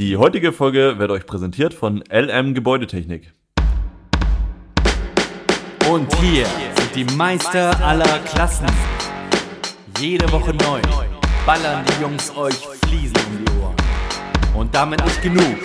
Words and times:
Die 0.00 0.16
heutige 0.16 0.50
Folge 0.54 0.94
wird 0.96 1.10
euch 1.10 1.26
präsentiert 1.26 1.74
von 1.74 2.02
LM 2.10 2.54
Gebäudetechnik. 2.54 3.34
Und 5.90 6.14
hier 6.22 6.46
sind 6.46 6.96
die 6.96 7.04
Meister 7.16 7.78
aller 7.84 8.18
Klassen. 8.20 8.64
Jede 9.98 10.32
Woche 10.32 10.54
neu 10.54 10.80
ballern 11.44 11.84
die 11.84 12.00
Jungs 12.00 12.34
euch 12.34 12.54
Fliesen 12.86 13.14
um 13.26 13.44
die 13.44 13.60
Ohren. 13.60 13.74
Und 14.56 14.74
damit 14.74 15.04
nicht 15.04 15.20
genug. 15.20 15.58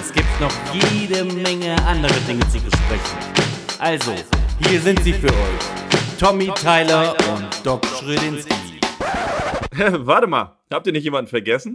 Es 0.00 0.10
gibt 0.14 0.40
noch 0.40 0.54
jede 0.72 1.22
Menge 1.26 1.76
andere 1.86 2.14
Dinge 2.26 2.48
zu 2.48 2.60
besprechen. 2.60 3.18
Also, 3.80 4.14
hier 4.66 4.80
sind 4.80 5.04
sie 5.04 5.12
für 5.12 5.28
euch. 5.28 6.18
Tommy 6.18 6.50
Tyler 6.54 7.14
und 7.34 7.66
Doc 7.66 7.84
Schrödinski. 7.84 8.54
Warte 9.76 10.26
mal, 10.26 10.56
habt 10.72 10.86
ihr 10.86 10.94
nicht 10.94 11.04
jemanden 11.04 11.28
vergessen? 11.28 11.74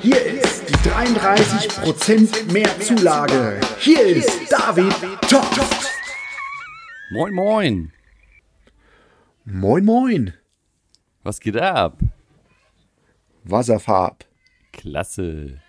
Hier 0.00 0.20
ist 0.24 0.68
die 0.68 0.74
33% 0.88 2.52
mehr 2.52 2.68
Zulage. 2.80 3.60
Hier 3.78 4.00
ist 4.06 4.50
David 4.50 4.92
Top. 5.28 5.44
Moin, 7.10 7.34
moin. 7.34 7.92
Moin, 9.44 9.84
moin. 9.84 10.34
Was 11.22 11.40
geht 11.40 11.56
ab? 11.56 11.98
Wasserfarb. 13.44 14.24
Klasse. 14.72 15.60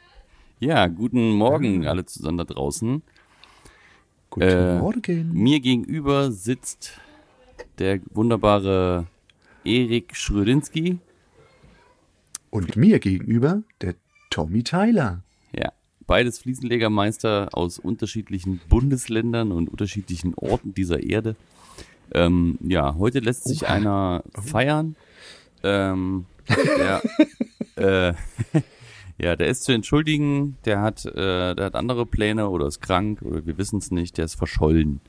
Ja, 0.59 0.87
guten 0.87 1.31
Morgen 1.31 1.87
alle 1.87 2.05
zusammen 2.05 2.37
da 2.37 2.43
draußen. 2.43 3.01
Guten 4.29 4.47
Äh, 4.47 4.79
Morgen. 4.79 5.31
Mir 5.33 5.59
gegenüber 5.59 6.31
sitzt 6.31 6.99
der 7.79 7.99
wunderbare 8.11 9.07
Erik 9.63 10.15
Schrödinski. 10.15 10.99
Und 12.51 12.75
mir 12.75 12.99
gegenüber 12.99 13.63
der 13.81 13.95
Tommy 14.29 14.63
Tyler. 14.63 15.23
Ja, 15.55 15.71
beides 16.05 16.39
Fliesenlegermeister 16.39 17.49
aus 17.51 17.79
unterschiedlichen 17.79 18.61
Bundesländern 18.69 19.51
und 19.51 19.69
unterschiedlichen 19.69 20.33
Orten 20.35 20.73
dieser 20.73 21.03
Erde. 21.03 21.35
Ähm, 22.13 22.57
ja, 22.61 22.95
heute 22.95 23.19
lässt 23.19 23.47
sich 23.47 23.63
Oha. 23.63 23.73
einer 23.73 24.23
feiern. 24.33 24.95
Ähm, 25.63 26.25
der, 26.77 27.01
äh, 27.75 28.13
ja, 29.23 29.35
der 29.35 29.47
ist 29.47 29.63
zu 29.63 29.71
entschuldigen. 29.71 30.57
Der 30.65 30.81
hat, 30.81 31.05
äh, 31.05 31.55
der 31.55 31.65
hat 31.65 31.75
andere 31.75 32.05
Pläne 32.05 32.49
oder 32.49 32.67
ist 32.67 32.81
krank 32.81 33.21
oder 33.21 33.45
wir 33.45 33.57
wissen 33.57 33.79
es 33.79 33.91
nicht. 33.91 34.17
Der 34.17 34.25
ist 34.25 34.35
verschollen. 34.35 35.01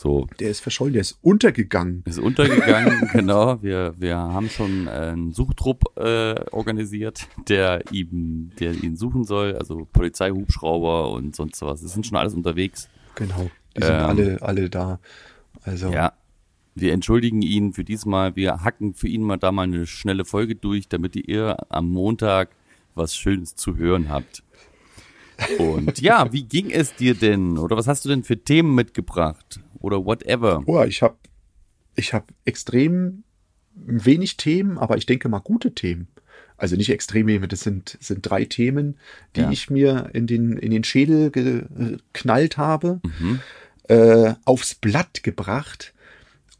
So, 0.00 0.26
Der 0.38 0.48
ist 0.48 0.60
verschollen, 0.60 0.94
der 0.94 1.02
ist 1.02 1.18
untergegangen. 1.20 2.02
ist 2.06 2.18
untergegangen, 2.18 3.06
genau. 3.12 3.62
Wir, 3.62 3.92
wir 3.98 4.16
haben 4.16 4.48
schon 4.48 4.88
einen 4.88 5.34
Suchtrupp 5.34 5.94
äh, 5.98 6.40
organisiert, 6.52 7.28
der 7.50 7.84
ihm, 7.92 8.50
der 8.58 8.72
ihn 8.72 8.96
suchen 8.96 9.24
soll, 9.24 9.56
also 9.56 9.86
Polizeihubschrauber 9.92 11.10
und 11.10 11.36
sonst 11.36 11.60
was. 11.60 11.82
Das 11.82 11.92
sind 11.92 12.06
schon 12.06 12.16
alles 12.16 12.32
unterwegs. 12.32 12.88
Genau. 13.14 13.50
Die 13.76 13.82
sind 13.82 13.92
Ähm, 13.92 14.04
alle, 14.06 14.38
alle 14.40 14.70
da. 14.70 15.00
Also, 15.64 15.90
Ja. 15.90 16.14
Wir 16.74 16.94
entschuldigen 16.94 17.42
ihn 17.42 17.74
für 17.74 17.84
diesmal. 17.84 18.36
Wir 18.36 18.64
hacken 18.64 18.94
für 18.94 19.08
ihn 19.08 19.22
mal 19.22 19.36
da 19.36 19.52
mal 19.52 19.64
eine 19.64 19.86
schnelle 19.86 20.24
Folge 20.24 20.54
durch, 20.54 20.88
damit 20.88 21.14
ihr 21.14 21.58
am 21.68 21.90
Montag 21.90 22.48
was 22.94 23.14
Schönes 23.14 23.54
zu 23.54 23.76
hören 23.76 24.08
habt. 24.08 24.44
Und 25.58 26.00
ja, 26.00 26.32
wie 26.32 26.44
ging 26.44 26.70
es 26.70 26.94
dir 26.94 27.14
denn? 27.14 27.58
Oder 27.58 27.76
was 27.76 27.86
hast 27.86 28.04
du 28.04 28.08
denn 28.08 28.22
für 28.24 28.38
Themen 28.42 28.74
mitgebracht? 28.74 29.60
Oder 29.80 30.04
whatever? 30.04 30.62
oh, 30.66 30.82
ich 30.84 31.02
habe 31.02 31.16
ich 31.96 32.12
hab 32.14 32.32
extrem 32.44 33.24
wenig 33.74 34.36
Themen, 34.36 34.78
aber 34.78 34.96
ich 34.96 35.06
denke 35.06 35.28
mal 35.28 35.38
gute 35.40 35.74
Themen. 35.74 36.08
Also 36.56 36.76
nicht 36.76 36.90
extrem 36.90 37.26
wenig, 37.26 37.48
das 37.48 37.60
sind, 37.60 37.96
sind 38.00 38.20
drei 38.22 38.44
Themen, 38.44 38.98
die 39.34 39.40
Ja. 39.40 39.50
ich 39.50 39.70
mir 39.70 40.10
in 40.12 40.26
den, 40.26 40.56
in 40.58 40.70
den 40.70 40.84
Schädel 40.84 41.30
geknallt 41.30 42.56
habe. 42.58 43.00
Mhm. 43.18 43.40
äh, 43.88 44.34
aufs 44.44 44.74
Blatt 44.74 45.22
gebracht. 45.22 45.94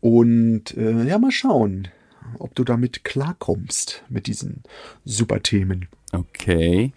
Und 0.00 0.76
äh, 0.76 1.04
ja, 1.06 1.18
mal 1.18 1.30
schauen, 1.30 1.88
ob 2.38 2.54
du 2.54 2.64
damit 2.64 3.04
klarkommst 3.04 4.02
mit 4.08 4.26
diesen 4.26 4.62
super 5.04 5.42
Themen. 5.42 5.86
Okay. 6.12 6.92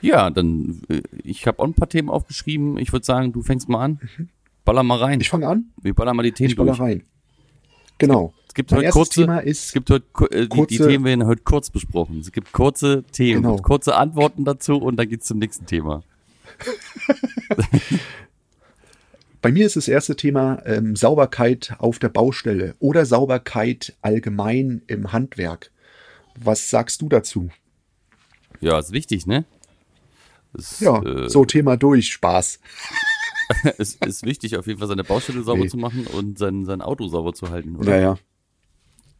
Ja, 0.00 0.30
dann, 0.30 0.80
äh, 0.88 1.02
ich 1.24 1.46
habe 1.46 1.58
auch 1.58 1.64
ein 1.66 1.74
paar 1.74 1.88
Themen 1.88 2.08
aufgeschrieben. 2.08 2.78
Ich 2.78 2.92
würde 2.92 3.04
sagen, 3.04 3.32
du 3.32 3.42
fängst 3.42 3.68
mal 3.68 3.84
an. 3.84 4.00
Baller 4.64 4.82
mal 4.82 4.98
rein. 4.98 5.20
Ich 5.20 5.30
fange 5.30 5.48
an, 5.48 5.72
Wir 5.82 5.94
ballern 5.94 6.16
mal 6.16 6.22
die 6.22 6.32
Themen 6.32 6.50
ich 6.50 6.56
baller 6.56 6.72
durch. 6.72 6.80
rein. 6.80 7.02
Genau. 7.98 8.32
Es 8.48 8.54
gibt 8.54 8.70
Mein 8.70 8.80
heute 8.80 8.90
kurze, 8.90 9.20
Thema 9.20 9.40
es 9.40 9.64
ist, 9.66 9.72
gibt 9.74 9.90
heute, 9.90 10.04
äh, 10.30 10.40
die, 10.42 10.48
die 10.48 10.48
kurze- 10.48 10.88
Themen 10.88 11.04
werden 11.04 11.26
heute 11.26 11.42
kurz 11.42 11.70
besprochen. 11.70 12.18
Es 12.20 12.32
gibt 12.32 12.52
kurze 12.52 13.04
Themen, 13.12 13.42
Genau. 13.42 13.56
kurze 13.56 13.94
Antworten 13.96 14.44
dazu 14.44 14.76
und 14.76 14.96
dann 14.96 15.08
geht's 15.08 15.26
zum 15.26 15.38
nächsten 15.38 15.66
Thema. 15.66 16.02
bei 19.42 19.52
mir 19.52 19.64
ist 19.66 19.76
das 19.76 19.88
erste 19.88 20.16
Thema 20.16 20.62
ähm, 20.66 20.96
Sauberkeit 20.96 21.74
auf 21.78 21.98
der 21.98 22.08
Baustelle 22.10 22.74
oder 22.78 23.06
Sauberkeit 23.06 23.96
allgemein 24.02 24.82
im 24.86 25.12
Handwerk. 25.12 25.70
Was 26.38 26.68
sagst 26.70 27.00
du 27.02 27.08
dazu? 27.08 27.48
Ja, 28.60 28.78
ist 28.78 28.92
wichtig, 28.92 29.26
ne? 29.26 29.44
Ist, 30.52 30.80
Ja, 30.80 31.00
äh, 31.02 31.28
so 31.28 31.44
Thema 31.44 31.76
durch, 31.76 32.12
Spaß. 32.12 32.58
es 33.78 33.94
ist 33.96 34.24
wichtig, 34.24 34.56
auf 34.56 34.66
jeden 34.66 34.78
Fall 34.78 34.88
seine 34.88 35.04
Baustelle 35.04 35.42
sauber 35.42 35.62
Nee. 35.64 35.68
zu 35.68 35.76
machen 35.76 36.06
und 36.06 36.38
sein, 36.38 36.64
sein 36.64 36.80
Auto 36.80 37.08
sauber 37.08 37.32
zu 37.32 37.50
halten, 37.50 37.76
oder? 37.76 37.90
Naja. 37.90 38.18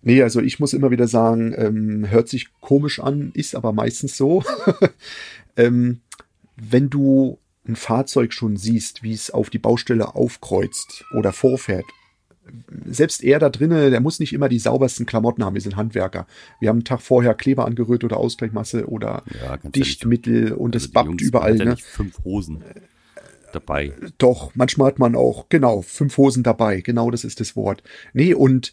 Nee, 0.03 0.23
also 0.23 0.41
ich 0.41 0.59
muss 0.61 0.73
immer 0.73 0.91
wieder 0.91 1.07
sagen, 1.09 1.55
ähm, 1.57 2.11
hört 2.11 2.29
sich 2.29 2.49
komisch 2.61 3.01
an, 3.01 3.33
ist 3.35 3.55
aber 3.55 3.73
meistens 3.73 4.17
so. 4.17 4.43
ähm, 5.57 6.01
wenn 6.57 6.89
du 6.91 7.39
ein 7.69 7.77
Fahrzeug 7.77 8.33
schon 8.33 8.57
siehst, 8.57 9.03
wie 9.03 9.13
es 9.13 9.31
auf 9.31 9.51
die 9.51 9.59
Baustelle 9.59 10.15
aufkreuzt 10.15 11.05
oder 11.15 11.33
vorfährt, 11.33 11.85
selbst 12.87 13.23
er 13.23 13.39
da 13.39 13.49
drinnen, 13.51 13.91
der 13.91 14.01
muss 14.01 14.19
nicht 14.19 14.33
immer 14.33 14.49
die 14.49 14.59
saubersten 14.59 15.07
Klamotten 15.07 15.45
haben, 15.45 15.55
wir 15.55 15.61
sind 15.61 15.77
Handwerker. 15.77 16.27
Wir 16.59 16.71
haben 16.71 16.79
einen 16.79 16.85
Tag 16.85 17.01
vorher 17.03 17.35
Kleber 17.35 17.65
angerührt 17.67 18.03
oder 18.03 18.17
Ausgleichmasse 18.17 18.87
oder 18.89 19.23
Ja, 19.45 19.59
Dichtmittel 19.59 20.53
und 20.53 20.75
Also 20.75 20.85
es 20.85 20.91
die 20.91 20.95
babbt 20.95 21.09
Jungs 21.11 21.23
überall. 21.23 21.57
ja 21.59 21.65
Ne? 21.67 21.71
nicht 21.73 21.83
fünf 21.85 22.25
Hosen 22.25 22.65
dabei. 23.53 23.93
Doch, 24.19 24.53
manchmal 24.55 24.89
hat 24.89 24.99
man 24.99 25.15
auch, 25.15 25.49
genau, 25.49 25.83
fünf 25.83 26.17
Hosen 26.17 26.43
dabei. 26.43 26.81
Genau 26.81 27.11
das 27.11 27.25
ist 27.25 27.41
das 27.41 27.57
Wort. 27.57 27.83
Nee, 28.13 28.35
und 28.35 28.73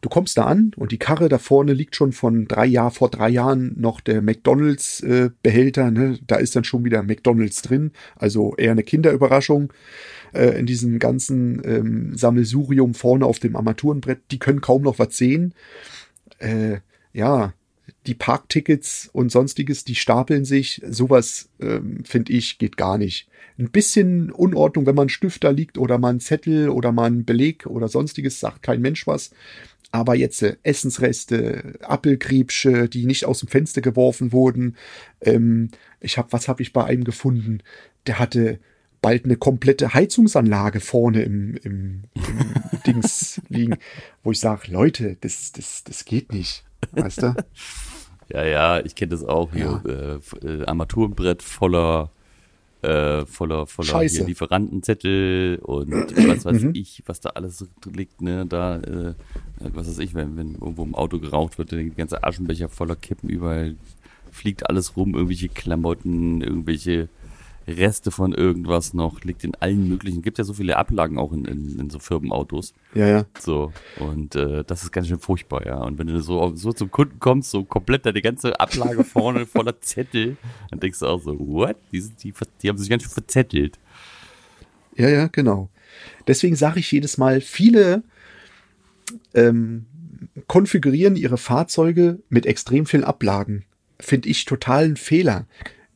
du 0.00 0.08
kommst 0.08 0.38
da 0.38 0.44
an 0.44 0.72
und 0.76 0.92
die 0.92 0.98
Karre 0.98 1.28
da 1.28 1.38
vorne 1.38 1.72
liegt 1.72 1.96
schon 1.96 2.12
von 2.12 2.46
drei 2.46 2.66
Jahren, 2.66 2.92
vor 2.92 3.10
drei 3.10 3.28
Jahren 3.28 3.74
noch 3.78 4.00
der 4.00 4.22
McDonalds-Behälter. 4.22 5.90
ne? 5.90 6.18
Da 6.26 6.36
ist 6.36 6.56
dann 6.56 6.64
schon 6.64 6.84
wieder 6.84 7.02
McDonalds 7.02 7.62
drin. 7.62 7.92
Also 8.16 8.54
eher 8.56 8.72
eine 8.72 8.82
Kinderüberraschung 8.82 9.72
äh, 10.32 10.58
in 10.58 10.66
diesem 10.66 10.98
ganzen 10.98 11.62
ähm, 11.64 12.16
Sammelsurium 12.16 12.94
vorne 12.94 13.26
auf 13.26 13.38
dem 13.38 13.56
Armaturenbrett. 13.56 14.20
Die 14.30 14.38
können 14.38 14.60
kaum 14.60 14.82
noch 14.82 14.98
was 14.98 15.16
sehen. 15.16 15.54
Äh, 16.38 16.78
ja, 17.12 17.52
die 18.06 18.14
Parktickets 18.14 19.10
und 19.12 19.30
sonstiges, 19.30 19.84
die 19.84 19.94
stapeln 19.94 20.44
sich. 20.44 20.80
Sowas, 20.88 21.50
ähm, 21.60 22.04
finde 22.04 22.32
ich, 22.32 22.58
geht 22.58 22.76
gar 22.76 22.98
nicht. 22.98 23.28
Ein 23.58 23.70
bisschen 23.70 24.30
Unordnung, 24.30 24.86
wenn 24.86 24.94
man 24.94 25.10
Stift 25.10 25.44
da 25.44 25.50
liegt 25.50 25.76
oder 25.76 25.98
mal 25.98 26.14
ein 26.14 26.20
Zettel 26.20 26.70
oder 26.70 26.92
mal 26.92 27.10
ein 27.10 27.24
Beleg 27.24 27.66
oder 27.66 27.88
sonstiges, 27.88 28.40
sagt 28.40 28.62
kein 28.62 28.80
Mensch 28.80 29.06
was. 29.06 29.30
Aber 29.92 30.14
jetzt 30.14 30.42
äh, 30.42 30.56
Essensreste, 30.62 31.78
Appelkriebsche, 31.82 32.88
die 32.88 33.04
nicht 33.04 33.26
aus 33.26 33.40
dem 33.40 33.48
Fenster 33.48 33.82
geworfen 33.82 34.32
wurden. 34.32 34.76
Ähm, 35.20 35.70
ich 36.00 36.16
habe, 36.16 36.32
was 36.32 36.48
habe 36.48 36.62
ich 36.62 36.72
bei 36.72 36.84
einem 36.84 37.04
gefunden? 37.04 37.62
Der 38.06 38.18
hatte 38.18 38.60
bald 39.02 39.24
eine 39.24 39.36
komplette 39.36 39.92
Heizungsanlage 39.94 40.80
vorne 40.80 41.22
im, 41.22 41.56
im, 41.62 42.04
im 42.14 42.82
Dings 42.86 43.40
liegen, 43.48 43.76
wo 44.22 44.32
ich 44.32 44.40
sage, 44.40 44.70
Leute, 44.70 45.16
das, 45.20 45.52
das, 45.52 45.84
das 45.84 46.04
geht 46.04 46.32
nicht. 46.32 46.64
Weißt 46.92 47.22
du? 47.22 47.34
Ja, 48.32 48.44
ja, 48.44 48.80
ich 48.84 48.94
kenne 48.94 49.10
das 49.10 49.24
auch 49.24 49.52
hier. 49.52 49.82
Äh, 49.86 50.14
f- 50.16 50.36
äh, 50.44 50.64
Armaturenbrett 50.64 51.42
voller, 51.42 52.10
äh, 52.82 53.24
voller, 53.26 53.66
voller 53.66 53.88
Lieferantenzettel 54.26 55.58
und 55.62 55.90
was 56.28 56.44
weiß 56.44 56.62
ich, 56.74 57.02
was 57.06 57.20
da 57.20 57.30
alles 57.30 57.64
liegt, 57.92 58.22
ne, 58.22 58.46
da, 58.46 58.76
äh, 58.78 59.14
was 59.58 59.88
weiß 59.88 59.98
ich, 59.98 60.14
wenn, 60.14 60.36
wenn 60.36 60.54
irgendwo 60.54 60.84
im 60.84 60.94
Auto 60.94 61.18
geraucht 61.18 61.58
wird, 61.58 61.72
der 61.72 61.82
ganze 61.84 62.22
Aschenbecher 62.24 62.68
voller 62.68 62.96
Kippen 62.96 63.28
überall 63.28 63.76
fliegt 64.32 64.68
alles 64.70 64.96
rum, 64.96 65.14
irgendwelche 65.14 65.48
Klamotten, 65.48 66.40
irgendwelche 66.40 67.08
Reste 67.66 68.10
von 68.10 68.32
irgendwas 68.32 68.94
noch, 68.94 69.22
liegt 69.22 69.44
in 69.44 69.54
allen 69.56 69.88
möglichen, 69.88 70.22
gibt 70.22 70.38
ja 70.38 70.44
so 70.44 70.54
viele 70.54 70.76
Ablagen 70.76 71.18
auch 71.18 71.32
in, 71.32 71.44
in, 71.44 71.78
in 71.78 71.90
so 71.90 71.98
Firmenautos. 71.98 72.74
Ja, 72.94 73.06
ja. 73.06 73.26
So, 73.38 73.72
und 73.98 74.34
äh, 74.34 74.64
das 74.64 74.82
ist 74.82 74.92
ganz 74.92 75.08
schön 75.08 75.20
furchtbar, 75.20 75.66
ja. 75.66 75.76
Und 75.78 75.98
wenn 75.98 76.06
du 76.06 76.20
so, 76.20 76.54
so 76.54 76.72
zum 76.72 76.90
Kunden 76.90 77.20
kommst, 77.20 77.50
so 77.50 77.64
komplett 77.64 78.06
da 78.06 78.12
die 78.12 78.22
ganze 78.22 78.58
Ablage 78.58 79.04
vorne 79.04 79.46
voller 79.46 79.80
Zettel, 79.80 80.36
dann 80.70 80.80
denkst 80.80 80.98
du 81.00 81.06
auch 81.06 81.20
so, 81.20 81.38
what? 81.38 81.76
Die, 81.92 82.00
sind, 82.00 82.22
die, 82.22 82.32
die 82.62 82.68
haben 82.68 82.78
sich 82.78 82.88
ganz 82.88 83.02
schön 83.02 83.12
verzettelt. 83.12 83.78
Ja, 84.96 85.08
ja, 85.08 85.28
genau. 85.28 85.68
Deswegen 86.26 86.56
sage 86.56 86.80
ich 86.80 86.90
jedes 86.90 87.18
Mal, 87.18 87.40
viele 87.40 88.02
ähm, 89.34 89.86
konfigurieren 90.46 91.16
ihre 91.16 91.38
Fahrzeuge 91.38 92.18
mit 92.28 92.46
extrem 92.46 92.86
vielen 92.86 93.04
Ablagen. 93.04 93.64
finde 93.98 94.28
ich 94.28 94.44
totalen 94.44 94.96
Fehler. 94.96 95.46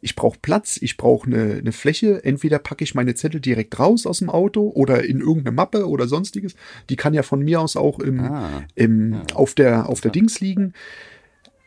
Ich 0.05 0.17
brauche 0.17 0.39
Platz, 0.43 0.79
ich 0.81 0.97
brauche 0.99 1.27
eine, 1.27 1.55
eine 1.55 1.73
Fläche. 1.73 2.23
Entweder 2.25 2.59
packe 2.59 2.85
ich 2.85 2.95
meine 2.95 3.15
Zettel 3.15 3.41
direkt 3.41 3.79
raus 3.79 4.05
aus 4.07 4.19
dem 4.19 4.29
Auto 4.29 4.69
oder 4.75 5.03
in 5.05 5.21
irgendeine 5.21 5.57
Mappe 5.57 5.89
oder 5.89 6.07
sonstiges. 6.07 6.55
Die 6.91 6.97
kann 6.97 7.15
ja 7.15 7.23
von 7.23 7.41
mir 7.41 7.61
aus 7.61 7.75
auch 7.75 7.99
im, 8.01 8.21
Ah, 8.21 8.65
im, 8.75 9.15
ja. 9.15 9.23
auf, 9.35 9.55
der, 9.55 9.89
auf 9.89 10.03
der 10.03 10.11
Dings 10.11 10.41
liegen. 10.41 10.75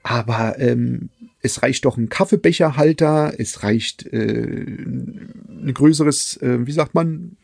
Aber 0.03 0.59
ähm, 0.59 1.09
es 1.41 1.63
reicht 1.63 1.85
doch 1.85 1.97
ein 1.97 2.09
Kaffeebecherhalter, 2.09 3.33
es 3.37 3.63
reicht 3.63 4.05
äh, 4.05 4.43
ein 4.43 5.71
größeres, 5.73 6.37
äh, 6.37 6.65
wie 6.65 6.71
sagt 6.71 6.93
man, 6.95 7.37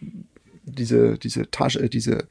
diese, 0.64 1.18
diese 1.18 1.50
Tasche, 1.52 1.80
äh, 1.82 1.90
diese, 1.90 2.28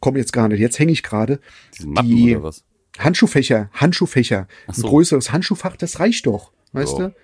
komm 0.00 0.16
jetzt 0.16 0.32
gar 0.32 0.48
nicht, 0.48 0.60
jetzt 0.60 0.78
hänge 0.78 0.92
ich 0.92 1.02
gerade. 1.02 1.40
Die- 1.78 2.36
oder 2.36 2.44
was? 2.44 2.64
Handschuhfächer, 2.98 3.70
Handschuhfächer, 3.72 4.46
so. 4.70 4.82
ein 4.86 4.88
größeres 4.90 5.32
Handschuhfach, 5.32 5.76
das 5.76 5.98
reicht 5.98 6.26
doch, 6.26 6.52
weißt 6.72 6.98
Ja. 6.98 7.08
du? 7.08 7.14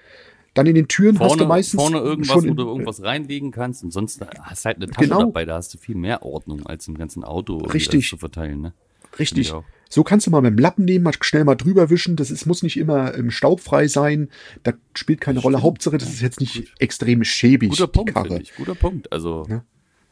Dann 0.59 0.67
in 0.67 0.75
den 0.75 0.89
Türen 0.89 1.19
hast 1.21 1.23
du 1.35 1.39
Vorne, 1.39 1.47
meistens 1.47 1.81
vorne 1.81 1.99
irgendwas, 1.99 2.33
schon 2.35 2.45
wo 2.45 2.49
in, 2.49 2.57
du 2.57 2.67
irgendwas 2.67 3.03
reinlegen 3.03 3.53
kannst 3.53 3.85
und 3.85 3.93
sonst 3.93 4.21
hast 4.43 4.65
halt 4.65 4.77
eine 4.79 4.89
Tasche 4.89 5.09
Genau. 5.09 5.21
dabei, 5.21 5.45
da 5.45 5.55
hast 5.55 5.73
du 5.73 5.79
viel 5.79 5.95
mehr 5.95 6.25
Ordnung 6.25 6.67
als 6.67 6.89
im 6.89 6.99
ganzen 6.99 7.23
Auto 7.23 7.55
irgendwie 7.59 7.73
Richtig. 7.73 8.09
zu 8.09 8.17
verteilen, 8.17 8.61
ne? 8.61 8.73
richtig. 9.19 9.53
So 9.89 10.03
kannst 10.05 10.27
du 10.27 10.31
mal 10.31 10.43
mit 10.43 10.51
dem 10.51 10.59
Lappen 10.59 10.85
nehmen, 10.85 11.05
mal 11.05 11.15
schnell 11.21 11.45
mal 11.45 11.55
drüber 11.55 11.89
wischen. 11.91 12.17
Das 12.17 12.31
ist, 12.31 12.45
muss 12.45 12.63
nicht 12.63 12.77
immer 12.77 13.15
ähm, 13.17 13.31
staubfrei 13.31 13.87
sein. 13.89 14.29
Das 14.65 14.75
spielt 14.95 15.21
keine 15.23 15.39
Rolle. 15.39 15.63
Hauptsache, 15.63 15.97
das 15.97 16.11
ist 16.11 16.21
jetzt 16.21 16.41
nicht 16.41 16.75
extrem 16.79 17.25
schäbig. 17.25 17.71
Guter 17.71 17.87
Punkt, 17.87 18.13
Karre. 18.15 18.39
ich. 18.43 18.55
Guter 18.57 18.75
Punkt. 18.75 19.11
Also, 19.13 19.47
Ja. 19.49 19.65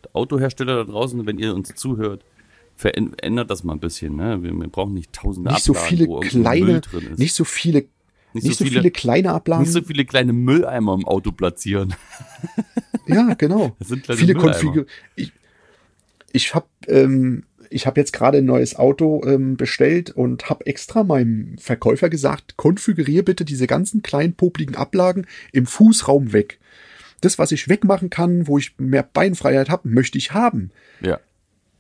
der 0.05 0.11
Autohersteller 0.15 0.77
da 0.77 0.85
draußen, 0.91 1.27
wenn 1.27 1.39
ihr 1.39 1.55
uns 1.55 1.75
zuhört, 1.75 2.25
verändert 2.75 3.51
das 3.51 3.65
mal 3.65 3.75
ein 3.75 3.81
bisschen, 3.81 4.17
ne? 4.17 4.43
Wir, 4.43 4.53
wir 4.53 4.69
brauchen 4.69 4.95
nicht 4.95 5.13
tausende 5.13 5.51
Nicht 5.51 5.65
so 5.65 5.73
Ablagen, 5.73 5.89
viele 5.97 6.07
wo 6.09 6.23
irgendwo 6.23 6.37
Müll 6.39 6.43
kleine, 6.45 6.81
drin 6.81 7.07
ist. 7.13 7.19
nicht 7.19 7.35
so 7.35 7.45
viele, 7.45 7.85
Nicht 8.37 8.45
nicht 8.45 8.59
so 8.59 8.65
so 8.65 8.69
viele, 8.69 8.81
viele- 8.81 8.91
kleine 8.93 9.33
Ablagen. 9.33 9.63
Nicht 9.63 9.73
so 9.73 9.83
viele 9.83 10.05
kleine 10.05 10.33
Mülleimer 10.33 10.95
im 10.95 11.05
Auto 11.05 11.33
platzieren. 11.33 11.95
Ja, 13.09 13.35
genau. 13.35 13.77
Das 13.79 13.89
sind 13.89 14.03
kleine 14.03 14.19
Viele. 14.21 14.35
Konfigurationen. 14.35 14.87
Ich, 15.15 15.33
ich 16.33 16.55
habe 16.55 16.67
ähm, 16.89 17.45
ich 17.71 17.87
hab 17.87 17.97
jetzt 17.97 18.13
gerade 18.13 18.39
ein 18.39 18.45
neues 18.45 18.75
Auto 18.77 19.23
ähm, 19.25 19.57
bestellt 19.57 20.11
und 20.11 20.51
habe 20.51 20.67
extra 20.67 21.05
meinem 21.05 21.57
Verkäufer 21.59 22.09
gesagt, 22.09 22.57
konfigurier 22.57 23.25
bitte 23.25 23.45
diese 23.45 23.67
ganzen 23.67 24.03
kleinen 24.03 24.35
popligen 24.35 24.75
Ablagen 24.75 25.27
im 25.53 25.67
Fußraum 25.67 26.33
weg. 26.33 26.59
Das, 27.21 27.39
was 27.39 27.53
ich 27.53 27.69
wegmachen 27.69 28.11
kann, 28.11 28.47
wo 28.47 28.59
ich 28.59 28.75
mehr 28.79 29.03
Beinfreiheit 29.05 29.71
habe, 29.71 29.89
möchte 29.89 30.19
ich 30.19 30.33
haben. 30.33 30.71
Ja. 31.01 31.21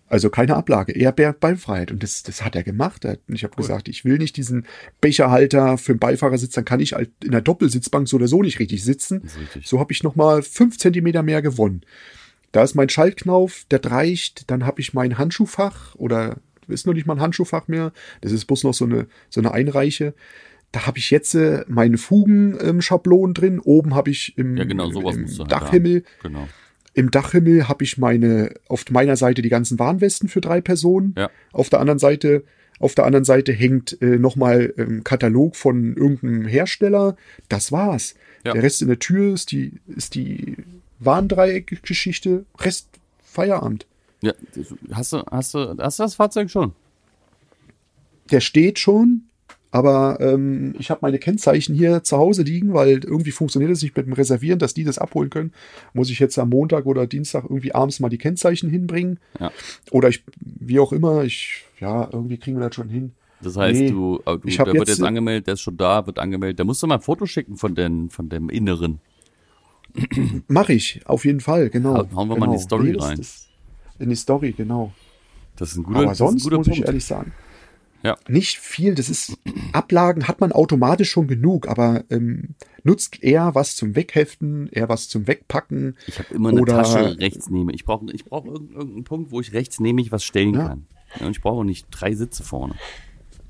Also 0.08 0.30
keine 0.30 0.54
Ablage, 0.54 0.92
eher 0.92 1.10
Be- 1.12 1.34
Beinfreiheit. 1.38 1.90
Und 1.90 2.02
das, 2.02 2.22
das 2.22 2.44
hat 2.44 2.54
er 2.54 2.62
gemacht. 2.62 3.04
Er- 3.04 3.18
Ich 3.28 3.42
habe 3.42 3.56
gesagt, 3.56 3.88
ich 3.88 4.04
will 4.04 4.18
nicht 4.18 4.36
diesen 4.36 4.66
Becherhalter 5.00 5.78
für 5.78 5.94
den 5.94 5.98
Beifahrersitz, 5.98 6.52
dann 6.54 6.64
kann 6.64 6.80
ich 6.80 6.92
halt 6.92 7.10
in 7.24 7.32
der 7.32 7.40
Doppelsitzbank 7.40 8.08
so 8.08 8.16
oder 8.16 8.28
so 8.28 8.42
nicht 8.42 8.58
richtig 8.60 8.84
sitzen. 8.84 9.22
Richtig. 9.40 9.66
So 9.66 9.80
habe 9.80 9.92
ich 9.92 10.02
nochmal 10.02 10.42
fünf 10.42 10.78
Zentimeter 10.78 11.22
mehr 11.22 11.42
gewonnen. 11.42 11.82
Da 12.52 12.62
ist 12.62 12.74
mein 12.74 12.88
Schaltknauf, 12.88 13.66
der 13.70 13.84
reicht. 13.84 14.50
Dann 14.50 14.64
habe 14.64 14.80
ich 14.80 14.94
mein 14.94 15.18
Handschuhfach 15.18 15.94
oder 15.96 16.36
ist 16.68 16.86
noch 16.86 16.94
nicht 16.94 17.06
mal 17.06 17.14
ein 17.14 17.20
Handschuhfach 17.20 17.68
mehr. 17.68 17.92
Das 18.20 18.32
ist 18.32 18.46
bloß 18.46 18.64
noch 18.64 18.74
so 18.74 18.84
eine, 18.84 19.06
so 19.28 19.40
eine 19.40 19.52
Einreiche. 19.52 20.14
Da 20.72 20.86
habe 20.86 20.98
ich 20.98 21.10
jetzt 21.10 21.34
äh, 21.34 21.64
meine 21.68 21.96
Fugenschablonen 21.98 23.34
drin. 23.34 23.60
Oben 23.60 23.94
habe 23.94 24.10
ich 24.10 24.36
im, 24.38 24.56
Ja, 24.56 24.64
genau, 24.64 24.86
im 24.88 24.92
du 24.92 25.02
halt 25.38 25.52
Dachhimmel. 25.52 26.04
Genau. 26.22 26.48
Im 26.96 27.10
Dachhimmel 27.10 27.68
habe 27.68 27.84
ich 27.84 27.98
meine, 27.98 28.54
auf 28.68 28.90
meiner 28.90 29.16
Seite 29.16 29.42
die 29.42 29.50
ganzen 29.50 29.78
Warnwesten 29.78 30.30
für 30.30 30.40
drei 30.40 30.62
Personen. 30.62 31.14
Ja. 31.14 31.30
Auf 31.52 31.68
der 31.68 31.80
anderen 31.80 31.98
Seite, 31.98 32.42
auf 32.78 32.94
der 32.94 33.04
anderen 33.04 33.26
Seite 33.26 33.52
hängt 33.52 34.00
äh, 34.00 34.18
nochmal 34.18 34.72
ein 34.78 35.04
Katalog 35.04 35.56
von 35.56 35.94
irgendeinem 35.94 36.46
Hersteller. 36.46 37.16
Das 37.50 37.70
war's. 37.70 38.14
Ja. 38.46 38.54
Der 38.54 38.62
Rest 38.62 38.80
in 38.80 38.88
der 38.88 38.98
Tür 38.98 39.34
ist 39.34 39.52
die, 39.52 39.74
ist 39.94 40.14
die 40.14 40.56
Warndreieck-Geschichte. 40.98 42.46
Rest 42.60 42.88
Feierabend. 43.22 43.86
Ja, 44.22 44.32
hast 44.90 45.12
du, 45.12 45.18
hast 45.30 45.52
du, 45.52 45.76
hast 45.78 45.98
du 45.98 46.02
das 46.02 46.14
Fahrzeug 46.14 46.50
schon? 46.50 46.72
Der 48.30 48.40
steht 48.40 48.78
schon, 48.78 49.24
aber 49.70 50.18
ähm, 50.20 50.74
ich 50.78 50.90
habe 50.90 51.00
meine 51.02 51.18
Kennzeichen 51.18 51.74
hier 51.74 52.02
zu 52.02 52.16
Hause 52.16 52.42
liegen, 52.42 52.72
weil 52.72 53.04
irgendwie 53.04 53.30
funktioniert 53.32 53.70
es 53.72 53.82
nicht 53.82 53.96
mit 53.96 54.06
dem 54.06 54.12
Reservieren, 54.14 54.58
dass 54.58 54.74
die 54.74 54.84
das 54.84 54.98
abholen 54.98 55.28
können. 55.30 55.52
Muss 55.92 56.08
ich 56.10 56.18
jetzt 56.18 56.38
am 56.38 56.48
Montag 56.50 56.86
oder 56.86 57.06
Dienstag 57.06 57.44
irgendwie 57.44 57.74
abends 57.74 58.00
mal 58.00 58.08
die 58.08 58.18
Kennzeichen 58.18 58.70
hinbringen. 58.70 59.18
Ja. 59.40 59.50
Oder 59.90 60.08
ich, 60.08 60.24
wie 60.40 60.78
auch 60.78 60.92
immer, 60.92 61.24
ich, 61.24 61.64
ja, 61.80 62.08
irgendwie 62.12 62.38
kriegen 62.38 62.58
wir 62.58 62.66
das 62.66 62.74
schon 62.74 62.88
hin. 62.88 63.12
Das 63.42 63.56
heißt, 63.56 63.78
Nee. 63.80 63.90
du, 63.90 64.20
aber 64.24 64.38
du 64.38 64.48
Ich 64.48 64.58
hab 64.58 64.64
der 64.64 64.74
wird 64.74 64.88
jetzt- 64.88 64.98
jetzt 64.98 65.06
angemeldet, 65.06 65.46
der 65.46 65.54
ist 65.54 65.60
schon 65.60 65.76
da, 65.76 66.06
wird 66.06 66.18
angemeldet. 66.18 66.58
Da 66.60 66.64
musst 66.64 66.82
du 66.82 66.86
mal 66.86 66.94
ein 66.94 67.00
Foto 67.02 67.26
schicken 67.26 67.56
von, 67.56 67.74
den, 67.74 68.08
von 68.08 68.28
dem 68.30 68.48
Inneren. 68.48 69.00
Mache 70.48 70.72
ich, 70.74 71.00
auf 71.06 71.24
jeden 71.24 71.40
Fall, 71.40 71.70
genau. 71.70 71.94
Hau- 71.96 72.08
hauen 72.14 72.28
wir 72.28 72.36
mal 72.38 72.46
in 72.46 72.52
die 72.52 72.56
genau. 72.56 72.58
Story 72.58 72.92
das- 72.92 73.04
rein. 73.04 73.16
das- 73.18 73.48
in 73.98 74.08
die 74.10 74.16
Story, 74.16 74.52
genau. 74.52 74.92
Das 75.56 75.70
ist 75.72 75.76
ein 75.78 75.84
guter, 75.84 75.98
Aber 76.00 76.12
ist 76.12 76.20
ein 76.20 76.28
sonst 76.28 76.44
guter 76.44 76.58
muss 76.58 76.68
ich 76.68 76.84
ehrlich 76.84 77.04
sagen, 77.04 77.32
Ja. 78.06 78.16
nicht 78.28 78.58
viel. 78.58 78.94
Das 78.94 79.08
ist 79.08 79.36
Ablagen 79.72 80.28
hat 80.28 80.40
man 80.40 80.52
automatisch 80.52 81.10
schon 81.10 81.26
genug, 81.26 81.68
aber 81.68 82.04
ähm, 82.10 82.54
nutzt 82.84 83.22
eher 83.22 83.54
was 83.54 83.74
zum 83.76 83.96
Wegheften, 83.96 84.68
eher 84.70 84.88
was 84.88 85.08
zum 85.08 85.26
Wegpacken. 85.26 85.96
Ich 86.06 86.18
habe 86.18 86.32
immer 86.34 86.50
eine 86.50 86.60
Oder- 86.62 86.74
Tasche 86.82 87.18
rechts 87.18 87.50
nehme. 87.50 87.72
Ich 87.72 87.84
brauche 87.84 88.06
ich 88.12 88.24
brauch 88.24 88.44
irgendeinen 88.44 89.04
Punkt, 89.04 89.30
wo 89.32 89.40
ich 89.40 89.52
rechts 89.52 89.80
nehme 89.80 90.00
ich 90.00 90.12
was 90.12 90.24
stellen 90.24 90.54
Ja. 90.54 90.68
kann. 90.68 90.86
Ja, 91.20 91.26
und 91.26 91.32
ich 91.36 91.40
brauche 91.42 91.60
auch 91.60 91.64
nicht 91.64 91.86
drei 91.90 92.14
Sitze 92.14 92.42
vorne. 92.42 92.74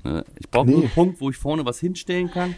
Ne? 0.03 0.23
Ich 0.39 0.49
brauche 0.49 0.67
Nee. 0.67 0.75
einen 0.75 0.89
Punkt, 0.89 1.21
wo 1.21 1.29
ich 1.29 1.37
vorne 1.37 1.65
was 1.65 1.79
hinstellen 1.79 2.29
kann. 2.31 2.55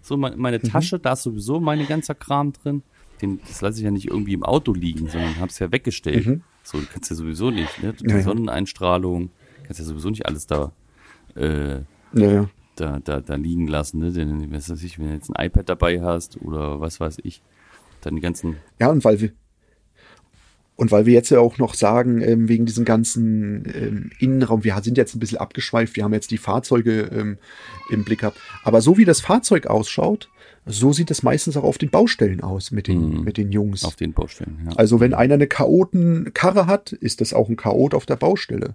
So 0.00 0.16
meine, 0.16 0.58
Mhm. 0.58 0.62
Tasche, 0.68 0.98
da 0.98 1.12
ist 1.12 1.22
sowieso 1.22 1.60
meine 1.60 1.84
ganzer 1.84 2.14
Kram 2.14 2.52
drin. 2.52 2.82
Den, 3.20 3.40
das 3.46 3.60
lasse 3.60 3.78
ich 3.78 3.84
ja 3.84 3.90
nicht 3.90 4.08
irgendwie 4.08 4.32
im 4.32 4.42
Auto 4.42 4.72
liegen, 4.72 5.08
sondern 5.08 5.36
habe 5.36 5.46
es 5.48 5.58
ja 5.60 5.70
weggestellt. 5.70 6.40
So, 6.64 6.78
du 6.78 6.86
kannst 6.92 7.08
ja 7.10 7.16
sowieso 7.16 7.50
nicht. 7.50 7.82
Ne? 7.82 7.92
Die 7.92 8.04
Mhm. 8.04 8.10
Ja. 8.10 8.22
Sonneneinstrahlung, 8.22 9.30
kannst 9.64 9.78
ja 9.80 9.84
sowieso 9.84 10.10
nicht 10.10 10.26
alles 10.26 10.46
da 10.46 10.72
äh, 11.36 11.80
Naja. 12.12 12.48
da, 12.76 13.00
da, 13.02 13.20
da 13.20 13.34
liegen 13.34 13.66
lassen. 13.66 14.00
Ne? 14.00 14.12
Denn, 14.12 14.52
was 14.52 14.70
weiß 14.70 14.82
ich, 14.82 14.98
wenn 14.98 15.08
du 15.08 15.14
jetzt 15.14 15.30
ein 15.34 15.46
iPad 15.46 15.68
dabei 15.68 16.00
hast 16.00 16.40
oder 16.40 16.80
was 16.80 17.00
weiß 17.00 17.18
ich, 17.22 17.42
dann 18.00 18.16
die 18.16 18.20
ganzen 18.22 18.56
Ja, 18.80 18.88
und 18.88 19.04
weil 19.04 19.20
wir 19.20 19.32
und 20.74 20.90
weil 20.90 21.06
wir 21.06 21.12
jetzt 21.12 21.30
ja 21.30 21.38
auch 21.38 21.58
noch 21.58 21.74
sagen, 21.74 22.22
ähm, 22.22 22.48
wegen 22.48 22.66
diesem 22.66 22.84
ganzen 22.84 23.64
ähm, 23.72 24.10
Innenraum, 24.18 24.64
wir 24.64 24.76
sind 24.82 24.96
jetzt 24.96 25.14
ein 25.14 25.20
bisschen 25.20 25.38
abgeschweift, 25.38 25.94
wir 25.94 26.02
haben 26.02 26.14
jetzt 26.14 26.30
die 26.30 26.38
Fahrzeuge 26.38 27.02
ähm, 27.12 27.38
im 27.90 28.04
Blick 28.04 28.20
gehabt. 28.20 28.38
Aber 28.64 28.80
so 28.80 28.96
wie 28.96 29.04
das 29.04 29.20
Fahrzeug 29.20 29.66
ausschaut, 29.66 30.28
so 30.64 30.92
sieht 30.92 31.10
es 31.10 31.22
meistens 31.22 31.56
auch 31.56 31.64
auf 31.64 31.78
den 31.78 31.90
Baustellen 31.90 32.40
aus 32.40 32.70
mit 32.70 32.86
den, 32.86 33.22
mit 33.24 33.36
den 33.36 33.50
Jungs. 33.50 33.84
auf 33.84 33.96
den 33.96 34.12
Baustellen. 34.12 34.58
Ja. 34.66 34.76
Also 34.76 35.00
wenn 35.00 35.12
einer 35.14 35.34
eine 35.34 35.46
Chaoten-Karre 35.48 36.66
hat, 36.66 36.92
ist 36.92 37.20
das 37.20 37.32
auch 37.34 37.48
ein 37.48 37.56
Chaot 37.56 37.94
auf 37.94 38.06
der 38.06 38.16
Baustelle. 38.16 38.74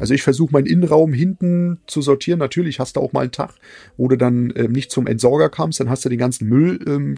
Also 0.00 0.12
ich 0.12 0.22
versuche 0.22 0.52
meinen 0.52 0.66
Innenraum 0.66 1.14
hinten 1.14 1.78
zu 1.86 2.02
sortieren. 2.02 2.38
Natürlich 2.38 2.78
hast 2.78 2.96
du 2.96 3.00
auch 3.00 3.14
mal 3.14 3.22
einen 3.22 3.32
Tag, 3.32 3.54
wo 3.96 4.06
du 4.06 4.16
dann 4.18 4.52
ähm, 4.54 4.72
nicht 4.72 4.90
zum 4.90 5.06
Entsorger 5.06 5.48
kamst, 5.48 5.80
dann 5.80 5.88
hast 5.88 6.04
du 6.04 6.10
den 6.10 6.18
ganzen 6.18 6.46
Müll. 6.46 6.78
Ähm, 6.86 7.16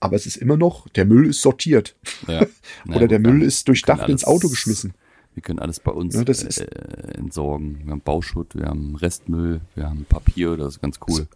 aber 0.00 0.14
es 0.14 0.26
ist 0.26 0.36
immer 0.36 0.58
noch, 0.58 0.86
der 0.90 1.06
Müll 1.06 1.26
ist 1.26 1.40
sortiert. 1.40 1.96
Ja. 2.28 2.44
Oder 2.94 3.08
der 3.08 3.20
gut, 3.20 3.32
Müll 3.32 3.42
ist 3.42 3.68
durchdacht 3.68 4.06
ins 4.10 4.24
Auto 4.24 4.50
geschmissen. 4.50 4.92
Wir 5.32 5.42
können 5.42 5.58
alles 5.60 5.80
bei 5.80 5.92
uns 5.92 6.14
Ja, 6.14 6.24
das 6.24 6.42
ist- 6.42 6.58
äh, 6.58 7.16
entsorgen. 7.16 7.80
Wir 7.84 7.92
haben 7.92 8.02
Bauschutt, 8.02 8.54
wir 8.54 8.66
haben 8.66 8.96
Restmüll, 8.96 9.62
wir 9.74 9.88
haben 9.88 10.04
Papier, 10.06 10.58
das 10.58 10.74
ist 10.74 10.82
ganz 10.82 11.00
cool. 11.08 11.26